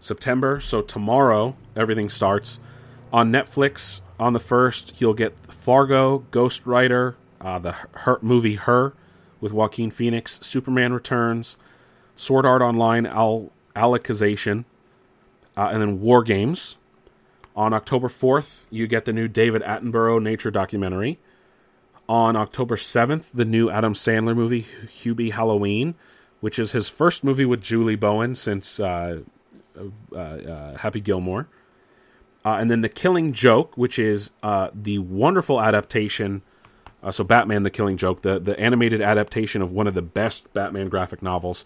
[0.00, 0.60] September.
[0.60, 2.58] So tomorrow everything starts
[3.12, 4.00] on Netflix.
[4.18, 8.94] On the first, you'll get Fargo, Ghost Rider, uh, the her, movie Her
[9.40, 11.56] with Joaquin Phoenix, Superman Returns,
[12.16, 14.64] Sword Art Online, Al- Alicization,
[15.56, 16.76] uh, and then War Games.
[17.54, 21.18] On October 4th, you get the new David Attenborough nature documentary.
[22.12, 25.94] On October 7th, the new Adam Sandler movie, Hubie Halloween,
[26.40, 29.20] which is his first movie with Julie Bowen since uh,
[30.14, 31.48] uh, uh, Happy Gilmore.
[32.44, 36.42] Uh, and then The Killing Joke, which is uh, the wonderful adaptation.
[37.02, 40.52] Uh, so, Batman: The Killing Joke, the the animated adaptation of one of the best
[40.52, 41.64] Batman graphic novels.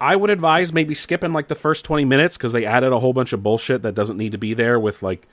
[0.00, 3.12] I would advise maybe skipping like the first twenty minutes because they added a whole
[3.12, 5.26] bunch of bullshit that doesn't need to be there with like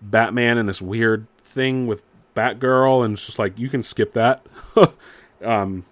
[0.00, 2.02] Batman and this weird thing with
[2.34, 4.44] Batgirl, and it's just like you can skip that.
[5.44, 5.84] um,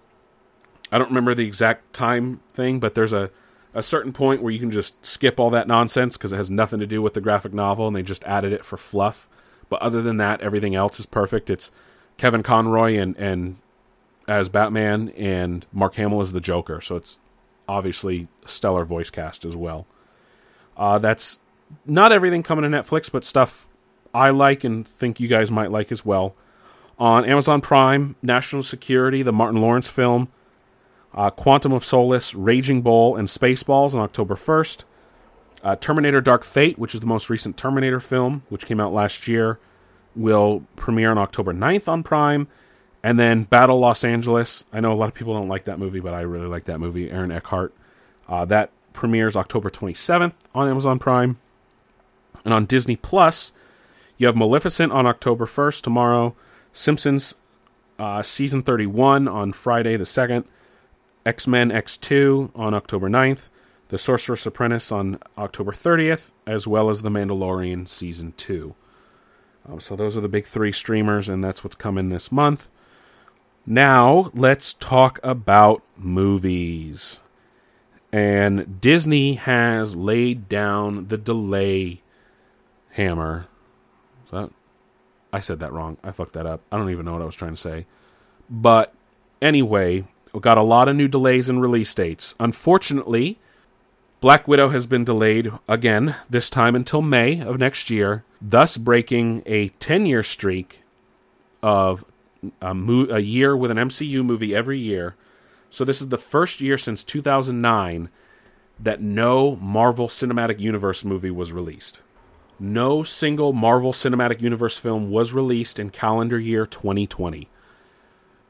[0.92, 3.30] I don't remember the exact time thing, but there's a
[3.72, 6.80] a certain point where you can just skip all that nonsense because it has nothing
[6.80, 9.28] to do with the graphic novel and they just added it for fluff.
[9.68, 11.48] But other than that, everything else is perfect.
[11.50, 11.70] It's
[12.16, 13.56] Kevin Conroy and and
[14.26, 17.18] as Batman and Mark Hamill as the Joker, so it's
[17.68, 19.86] obviously stellar voice cast as well.
[20.76, 21.40] Uh, that's
[21.86, 23.66] not everything coming to Netflix, but stuff
[24.12, 26.34] I like and think you guys might like as well.
[26.98, 30.28] On Amazon Prime, National Security, the Martin Lawrence film,
[31.14, 34.84] uh, Quantum of Solace, Raging Bull, and Spaceballs on October 1st.
[35.62, 39.28] Uh, Terminator Dark Fate, which is the most recent Terminator film, which came out last
[39.28, 39.58] year,
[40.16, 42.48] will premiere on October 9th on Prime.
[43.02, 44.64] And then Battle Los Angeles.
[44.72, 46.80] I know a lot of people don't like that movie, but I really like that
[46.80, 47.10] movie.
[47.10, 47.72] Aaron Eckhart.
[48.28, 51.38] Uh, that premieres October 27th on Amazon Prime.
[52.44, 53.52] And on Disney Plus,
[54.20, 56.36] you have Maleficent on October 1st, tomorrow.
[56.74, 57.36] Simpsons
[57.98, 60.44] uh, season 31 on Friday the 2nd.
[61.24, 63.48] X Men X2 on October 9th.
[63.88, 68.74] The Sorcerer's Apprentice on October 30th, as well as The Mandalorian Season 2.
[69.66, 72.68] Um, so those are the big three streamers, and that's what's coming this month.
[73.64, 77.20] Now, let's talk about movies.
[78.12, 82.02] And Disney has laid down the delay
[82.90, 83.46] hammer.
[84.30, 84.50] That,
[85.32, 85.96] I said that wrong.
[86.02, 86.60] I fucked that up.
[86.70, 87.86] I don't even know what I was trying to say.
[88.48, 88.94] But
[89.40, 92.34] anyway, we got a lot of new delays in release dates.
[92.40, 93.38] Unfortunately,
[94.20, 99.42] Black Widow has been delayed again, this time until May of next year, thus breaking
[99.46, 100.80] a 10 year streak
[101.62, 102.04] of
[102.60, 105.14] a, mo- a year with an MCU movie every year.
[105.70, 108.08] So, this is the first year since 2009
[108.78, 112.00] that no Marvel Cinematic Universe movie was released.
[112.60, 117.48] No single Marvel Cinematic Universe film was released in calendar year 2020.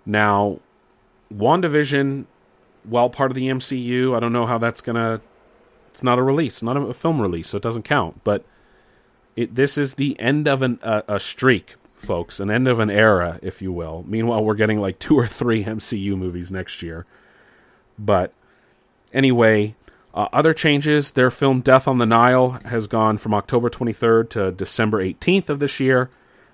[0.04, 0.58] Now,
[1.32, 2.24] WandaVision,
[2.82, 5.20] while part of the MCU, I don't know how that's gonna.
[5.90, 8.24] It's not a release, not a film release, so it doesn't count.
[8.24, 8.44] But
[9.36, 12.90] it this is the end of an, a, a streak, folks, an end of an
[12.90, 14.04] era, if you will.
[14.08, 17.06] Meanwhile, we're getting like two or three MCU movies next year.
[17.96, 18.32] But
[19.12, 19.76] anyway,
[20.14, 21.12] uh, other changes.
[21.12, 25.60] Their film Death on the Nile has gone from October 23rd to December 18th of
[25.60, 26.10] this year.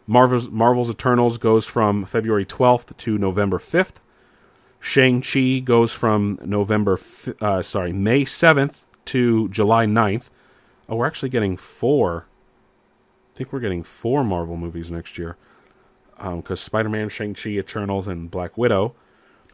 [0.06, 3.94] Marvel's, Marvel's Eternals goes from February 12th to November 5th.
[4.78, 7.00] Shang-Chi goes from November,
[7.40, 8.76] uh, sorry, May 7th
[9.06, 10.24] to July 9th.
[10.88, 12.26] Oh, we're actually getting four.
[13.34, 15.36] I think we're getting four Marvel movies next year.
[16.16, 18.94] Because um, Spider Man, Shang-Chi, Eternals, and Black Widow.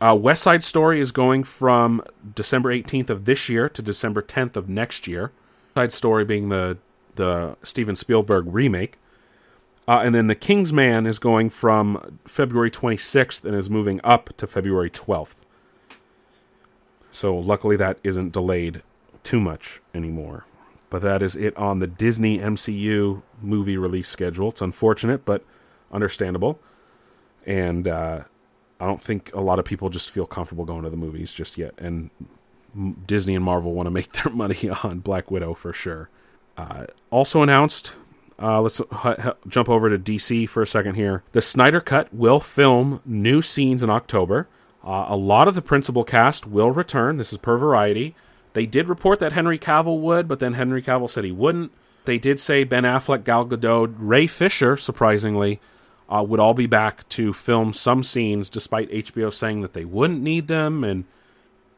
[0.02, 2.02] Uh, West Side Story is going from
[2.34, 5.30] December 18th of this year to December 10th of next year.
[5.76, 6.76] Side Story being the,
[7.14, 8.98] the Steven Spielberg remake.
[9.86, 14.36] Uh, and then The King's Man is going from February 26th and is moving up
[14.38, 15.36] to February 12th.
[17.12, 18.82] So luckily that isn't delayed
[19.22, 20.46] too much anymore.
[20.90, 24.48] But that is it on the Disney MCU movie release schedule.
[24.48, 25.44] It's unfortunate, but
[25.92, 26.58] understandable.
[27.46, 28.22] And uh,
[28.82, 31.56] I don't think a lot of people just feel comfortable going to the movies just
[31.56, 31.72] yet.
[31.78, 32.10] And
[33.06, 36.08] Disney and Marvel want to make their money on Black Widow for sure.
[36.56, 37.94] Uh, also announced
[38.40, 38.80] uh, let's
[39.46, 41.22] jump over to DC for a second here.
[41.30, 44.48] The Snyder Cut will film new scenes in October.
[44.84, 47.18] Uh, a lot of the principal cast will return.
[47.18, 48.16] This is per Variety.
[48.54, 51.70] They did report that Henry Cavill would, but then Henry Cavill said he wouldn't.
[52.04, 55.60] They did say Ben Affleck, Gal Gadot, Ray Fisher, surprisingly,
[56.12, 60.20] uh, would all be back to film some scenes, despite HBO saying that they wouldn't
[60.20, 60.84] need them.
[60.84, 61.04] And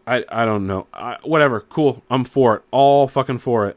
[0.06, 0.86] I, I don't know.
[0.92, 1.60] I, whatever.
[1.60, 2.02] Cool.
[2.10, 2.62] I'm for it.
[2.70, 3.76] All fucking for it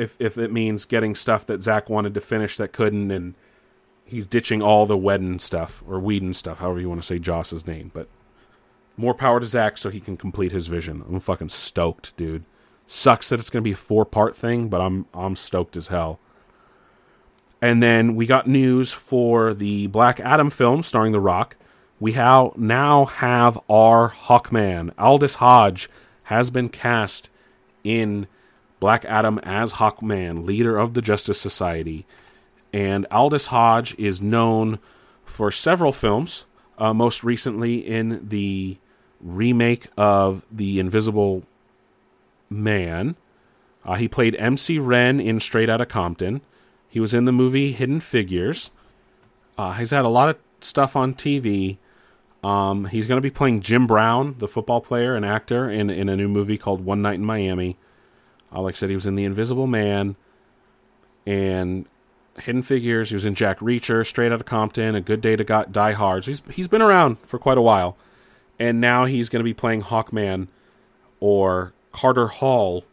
[0.00, 3.34] if if it means getting stuff that Zach wanted to finish that couldn't, and
[4.04, 7.66] he's ditching all the Whedon stuff or Whedon stuff, however you want to say Joss's
[7.66, 7.90] name.
[7.92, 8.08] But
[8.96, 11.04] more power to Zach so he can complete his vision.
[11.06, 12.44] I'm fucking stoked, dude.
[12.86, 16.18] Sucks that it's gonna be a four part thing, but I'm I'm stoked as hell.
[17.62, 21.56] And then we got news for the Black Adam film starring The Rock.
[21.98, 24.92] We now have our Hawkman.
[24.98, 25.90] Aldis Hodge
[26.24, 27.28] has been cast
[27.84, 28.26] in
[28.78, 32.06] Black Adam as Hawkman, leader of the Justice Society.
[32.72, 34.78] And Aldis Hodge is known
[35.24, 36.46] for several films,
[36.78, 38.78] uh, most recently in the
[39.20, 41.42] remake of The Invisible
[42.48, 43.16] Man.
[43.84, 46.40] Uh, he played MC Ren in Straight Outta Compton.
[46.90, 48.70] He was in the movie Hidden Figures.
[49.56, 51.78] Uh, he's had a lot of stuff on TV.
[52.42, 56.08] Um, he's going to be playing Jim Brown, the football player and actor, in in
[56.08, 57.76] a new movie called One Night in Miami.
[58.52, 60.16] Uh, like I said, he was in The Invisible Man
[61.26, 61.86] and
[62.38, 63.10] Hidden Figures.
[63.10, 66.24] He was in Jack Reacher, Straight Outta Compton, A Good Day to Got Die Hard.
[66.24, 67.96] So he's he's been around for quite a while,
[68.58, 70.48] and now he's going to be playing Hawkman
[71.20, 72.84] or Carter Hall,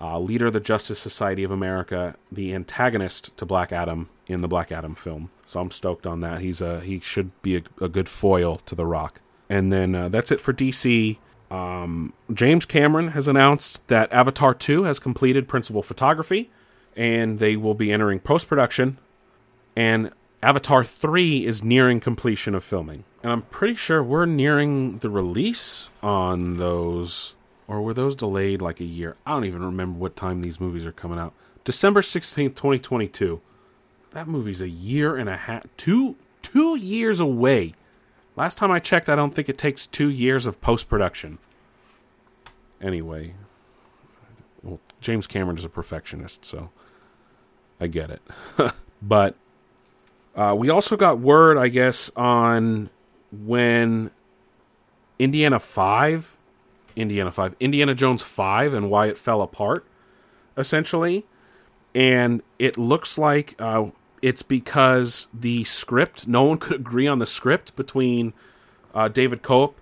[0.00, 4.48] uh, leader of the Justice Society of America, the antagonist to Black Adam in the
[4.48, 5.30] Black Adam film.
[5.46, 6.40] So I'm stoked on that.
[6.40, 9.20] He's a he should be a, a good foil to The Rock.
[9.48, 11.18] And then uh, that's it for DC.
[11.50, 16.50] Um, James Cameron has announced that Avatar 2 has completed principal photography
[16.96, 18.98] and they will be entering post production.
[19.76, 20.10] And
[20.42, 23.04] Avatar 3 is nearing completion of filming.
[23.22, 27.34] And I'm pretty sure we're nearing the release on those.
[27.66, 29.16] Or were those delayed like a year?
[29.24, 31.32] I don't even remember what time these movies are coming out.
[31.64, 33.40] December 16th, 2022.
[34.12, 37.74] That movie's a year and a half, two two years away.
[38.36, 41.38] Last time I checked, I don't think it takes two years of post production.
[42.80, 43.34] Anyway,
[44.62, 46.70] well, James Cameron is a perfectionist, so
[47.80, 48.22] I get it.
[49.02, 49.36] but
[50.36, 52.90] uh, we also got word, I guess, on
[53.32, 54.10] when
[55.18, 56.33] Indiana Five,
[56.96, 59.86] Indiana Five, Indiana Jones Five, and why it fell apart,
[60.56, 61.24] essentially,
[61.94, 63.86] and it looks like uh,
[64.22, 68.32] it's because the script, no one could agree on the script between
[68.94, 69.74] uh, David Koepp,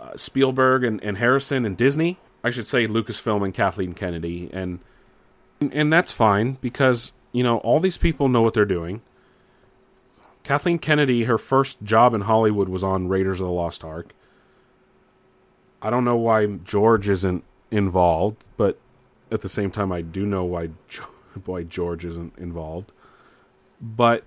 [0.00, 2.18] uh, Spielberg, and, and Harrison and Disney.
[2.42, 4.80] I should say Lucasfilm and Kathleen Kennedy, and
[5.72, 9.02] and that's fine because you know all these people know what they're doing.
[10.42, 14.14] Kathleen Kennedy, her first job in Hollywood was on Raiders of the Lost Ark.
[15.82, 18.78] I don't know why George isn't involved, but
[19.30, 20.70] at the same time, I do know why
[21.44, 22.92] why George isn't involved
[23.80, 24.24] but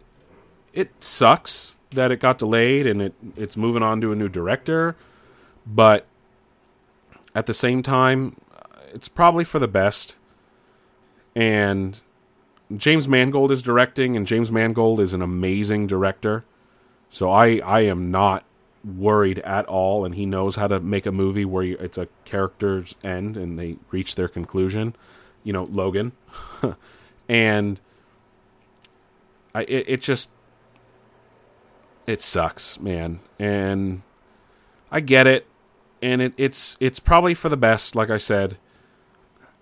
[0.74, 4.96] it sucks that it got delayed and it it's moving on to a new director.
[5.66, 6.06] But
[7.36, 8.36] at the same time,
[8.94, 10.18] it's probably for the best.
[11.36, 12.00] And
[12.76, 16.44] James Mangold is directing, and James Mangold is an amazing director.
[17.10, 18.44] So I I am not
[18.84, 22.96] worried at all, and he knows how to make a movie where it's a character's
[23.04, 24.96] end and they reach their conclusion.
[25.44, 26.14] You know, Logan,
[27.30, 27.80] and
[29.54, 30.30] I it, it just
[32.08, 33.20] it sucks, man.
[33.40, 34.02] And
[34.92, 35.48] I get it.
[36.02, 38.58] And it, it's it's probably for the best, like I said.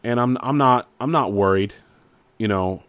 [0.04, 1.76] And I'm I'm not I'm not worried.
[2.38, 2.84] You know,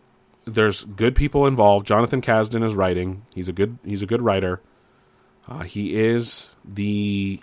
[0.47, 1.87] there's good people involved.
[1.87, 3.26] Jonathan Kasdan is writing.
[3.35, 4.61] He's a good he's a good writer.
[5.49, 7.40] Uh, he is the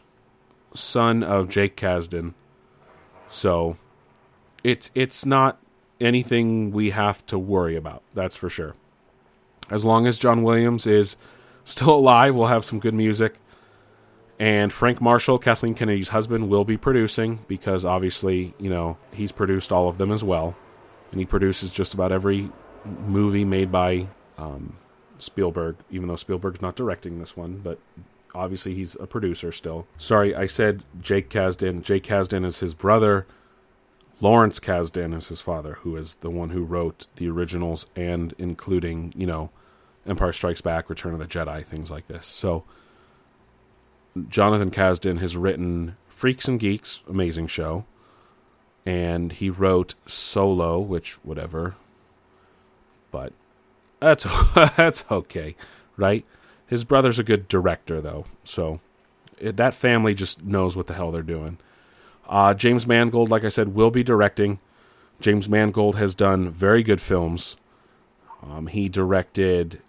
[0.74, 2.34] son of Jake Kasdan.
[3.30, 3.78] So
[4.64, 5.60] it's it's not
[6.00, 8.04] anything we have to worry about.
[8.14, 8.76] That's for sure
[9.70, 11.16] as long as John Williams is
[11.66, 13.36] still alive, we'll have some good music.
[14.40, 19.74] And Frank Marshall, Kathleen Kennedy's husband, will be producing because obviously, you know, he's produced
[19.74, 20.56] all of them as well.
[21.12, 22.50] And he produces just about every
[22.86, 24.78] movie made by um,
[25.20, 27.80] Spielberg, even though Spielberg's not directing this one, but
[28.34, 29.88] obviously he's a producer still.
[29.98, 31.82] Sorry, I said Jake Kasdan.
[31.82, 33.26] Jake Kasdan is his brother.
[34.22, 39.14] Lawrence Kasdan is his father, who is the one who wrote the originals and including,
[39.16, 39.50] you know,
[40.06, 42.28] Empire Strikes Back, Return of the Jedi, things like this.
[42.28, 42.64] So
[44.28, 47.86] Jonathan Kasdan has written Freaks and Geeks, amazing show,
[48.86, 51.76] and he wrote Solo, which whatever,
[53.12, 53.32] but
[54.00, 54.26] that's
[54.56, 55.56] that's okay,
[55.98, 56.26] right?
[56.68, 58.80] His brother's a good director though, so
[59.38, 61.58] it, that family just knows what the hell they're doing.
[62.28, 64.60] Uh, James Mangold, like I said, will be directing.
[65.20, 67.58] James Mangold has done very good films.
[68.44, 69.82] Um, he directed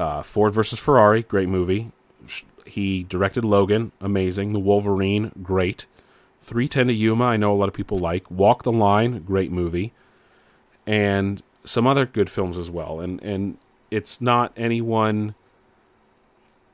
[0.00, 1.92] uh, Ford versus Ferrari, great movie.
[2.64, 4.52] He directed Logan, amazing.
[4.54, 5.86] The Wolverine, great.
[6.42, 8.30] 310 to Yuma, I know a lot of people like.
[8.30, 9.92] Walk the Line, great movie.
[10.86, 13.00] And some other good films as well.
[13.00, 13.58] And and
[13.90, 15.34] it's not anyone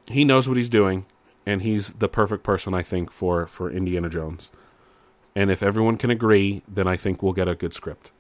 [0.06, 1.06] he knows what he's doing
[1.46, 4.50] and he's the perfect person I think for for Indiana Jones.
[5.34, 8.10] And if everyone can agree, then I think we'll get a good script.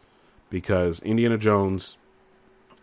[0.48, 1.96] Because Indiana Jones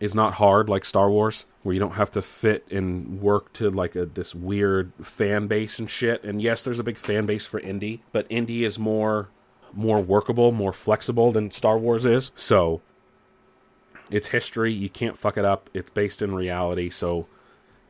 [0.00, 3.70] is not hard like Star Wars, where you don't have to fit and work to
[3.70, 6.22] like a this weird fan base and shit.
[6.24, 9.28] And yes, there's a big fan base for Indy, but Indy is more
[9.74, 12.32] more workable, more flexible than Star Wars is.
[12.34, 12.80] So
[14.10, 15.70] it's history, you can't fuck it up.
[15.74, 17.26] It's based in reality, so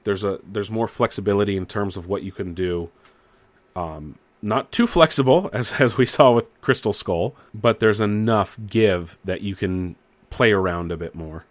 [0.04, 2.90] there's a there's more flexibility in terms of what you can do
[3.76, 9.18] Um, not too flexible as as we saw with Crystal Skull, but there's enough give
[9.24, 9.96] that you can
[10.30, 11.44] play around a bit more,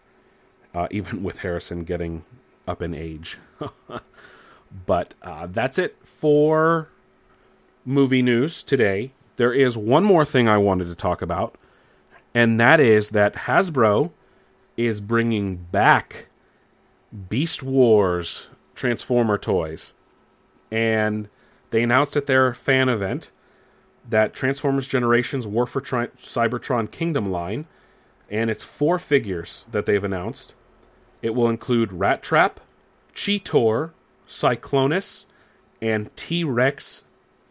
[0.76, 2.26] uh, even with Harrison getting
[2.68, 3.38] up in age.
[4.88, 6.90] but uh, that's it for
[7.86, 9.14] movie news today.
[9.38, 11.58] There is one more thing I wanted to talk about,
[12.34, 14.12] and that is that Hasbro
[14.78, 16.28] is bringing back
[17.30, 19.94] Beast Wars Transformer toys.
[20.72, 21.30] And
[21.72, 23.32] they announced at their fan event
[24.08, 27.66] that Transformers Generations War for Tri- Cybertron Kingdom line,
[28.30, 30.54] and it's four figures that they've announced.
[31.22, 32.60] It will include Rat Trap,
[33.16, 33.92] Cheetor,
[34.30, 35.26] Cyclonus,
[35.82, 37.04] and T Rex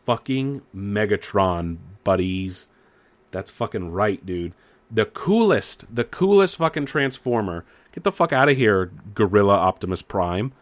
[0.04, 2.68] fucking Megatron, buddies.
[3.32, 4.54] That's fucking right, dude.
[4.90, 7.64] The coolest, the coolest fucking Transformer.
[7.92, 10.52] Get the fuck out of here, Gorilla Optimus Prime.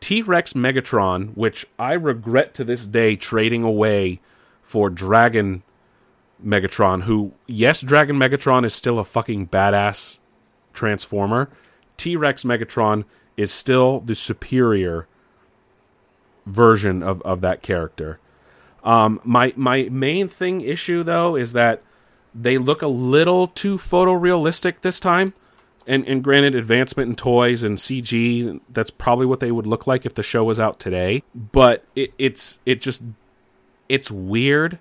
[0.00, 4.20] T Rex Megatron, which I regret to this day trading away
[4.62, 5.62] for Dragon
[6.44, 10.18] Megatron, who, yes, Dragon Megatron is still a fucking badass
[10.72, 11.50] Transformer.
[11.96, 13.04] T Rex Megatron
[13.36, 15.06] is still the superior
[16.46, 18.18] version of, of that character.
[18.84, 21.82] Um, my my main thing issue though is that
[22.34, 25.34] they look a little too photorealistic this time.
[25.84, 30.06] And and granted, advancement in toys and CG that's probably what they would look like
[30.06, 31.24] if the show was out today.
[31.34, 33.02] But it, it's it just
[33.88, 34.78] it's weird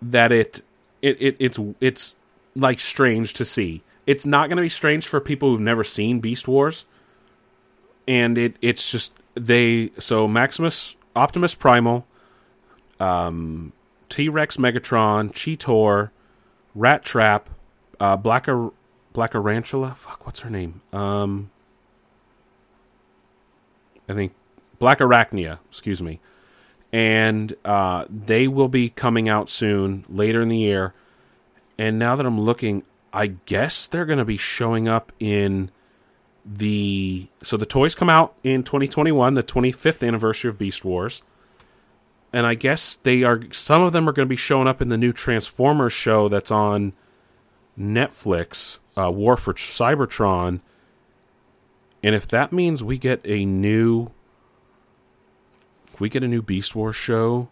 [0.00, 0.62] that it
[1.00, 2.16] it, it it's it's
[2.54, 3.82] like strange to see.
[4.06, 6.86] It's not going to be strange for people who've never seen Beast Wars,
[8.06, 12.06] and it it's just they so Maximus Optimus Primal,
[13.00, 13.72] um,
[14.08, 16.10] T Rex Megatron, Cheetor,
[16.74, 17.48] Rat Trap,
[18.00, 18.46] uh, Black
[19.12, 19.96] Black Arantula.
[19.96, 20.80] Fuck, what's her name?
[20.92, 21.50] Um,
[24.08, 24.34] I think
[24.78, 25.58] Black Arachnia.
[25.68, 26.20] Excuse me.
[26.92, 30.92] And uh, they will be coming out soon, later in the year.
[31.78, 35.70] And now that I'm looking, I guess they're going to be showing up in
[36.44, 37.28] the.
[37.42, 41.22] So the toys come out in 2021, the 25th anniversary of Beast Wars.
[42.32, 43.42] And I guess they are.
[43.52, 46.50] Some of them are going to be showing up in the new Transformers show that's
[46.50, 46.94] on
[47.78, 50.60] Netflix, uh, War for Cybertron.
[52.02, 54.10] And if that means we get a new.
[55.92, 57.48] If we get a new Beast Wars show,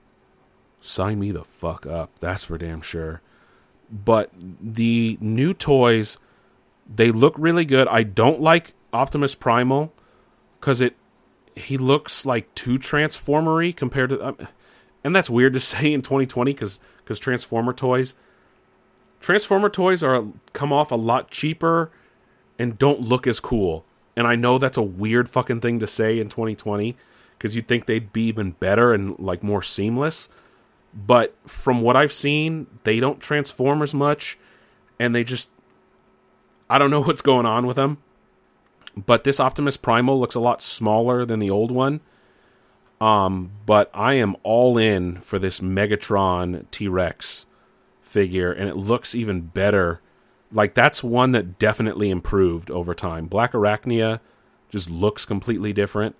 [0.81, 2.18] sign me the fuck up.
[2.20, 3.20] That's for damn sure.
[3.91, 6.16] But the new toys,
[6.93, 7.87] they look really good.
[7.89, 9.93] I don't like Optimus Primal
[10.59, 10.97] because it
[11.57, 14.48] he looks like too transformery compared to, um,
[15.03, 18.14] and that's weird to say in 2020 because because Transformer toys,
[19.20, 21.90] Transformer toys are come off a lot cheaper
[22.59, 23.84] and don't look as cool.
[24.16, 26.96] And I know that's a weird fucking thing to say in 2020
[27.36, 30.28] because you'd think they'd be even better and like more seamless.
[30.92, 34.38] But from what I've seen, they don't transform as much
[34.98, 35.51] and they just
[36.68, 37.98] I don't know what's going on with them.
[38.97, 42.01] But this Optimus Primal looks a lot smaller than the old one.
[43.01, 47.47] Um, but I am all in for this Megatron T Rex
[48.03, 50.01] figure, and it looks even better.
[50.53, 53.26] Like that's one that definitely improved over time.
[53.26, 54.20] Black Arachnia
[54.68, 56.14] just looks completely different.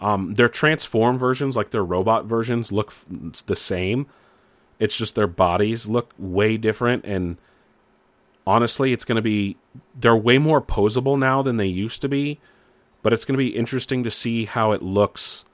[0.00, 3.06] Um, their transform versions, like their robot versions, look f-
[3.46, 4.06] the same.
[4.78, 7.38] It's just their bodies look way different, and
[8.46, 9.56] honestly, it's going to be
[9.98, 12.40] they're way more posable now than they used to be.
[13.02, 15.44] But it's going to be interesting to see how it looks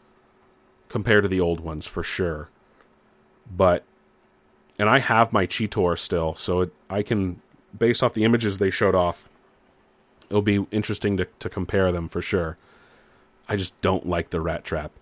[0.88, 2.48] compared to the old ones for sure.
[3.50, 3.84] But
[4.78, 7.40] and I have my Cheetor still, so it, I can
[7.76, 9.28] based off the images they showed off.
[10.28, 12.56] It'll be interesting to to compare them for sure.
[13.48, 14.92] I just don't like the rat trap.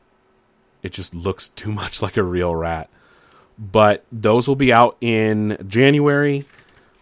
[0.83, 2.89] It just looks too much like a real rat.
[3.59, 6.47] But those will be out in January.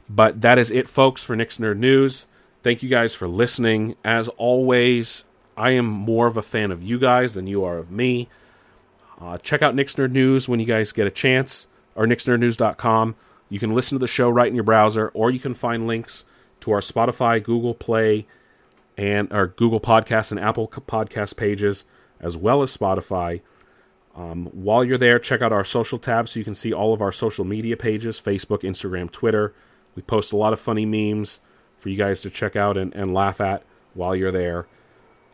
[0.08, 2.26] But that is it, folks, for Nick's Nerd News.
[2.62, 3.96] Thank you guys for listening.
[4.04, 5.24] As always,
[5.56, 8.28] I am more of a fan of you guys than you are of me.
[9.20, 13.16] Uh, check out Nick's Nerd News when you guys get a chance, or nicksnerdnews.com.
[13.48, 16.24] You can listen to the show right in your browser, or you can find links
[16.60, 18.26] to our Spotify, Google Play,
[18.96, 21.84] and our Google Podcast and Apple Podcast pages,
[22.20, 23.40] as well as Spotify.
[24.14, 27.02] Um, while you're there, check out our social tab so you can see all of
[27.02, 29.54] our social media pages Facebook, Instagram, Twitter.
[29.96, 31.40] We post a lot of funny memes
[31.78, 33.64] for you guys to check out and, and laugh at
[33.94, 34.66] while you're there.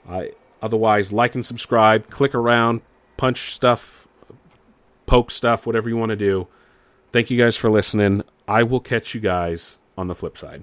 [0.08, 0.24] Uh,
[0.62, 2.80] otherwise, like and subscribe, click around,
[3.16, 4.08] punch stuff,
[5.06, 6.48] poke stuff, whatever you want to do.
[7.12, 8.22] Thank you guys for listening.
[8.48, 10.62] I will catch you guys on the flip side.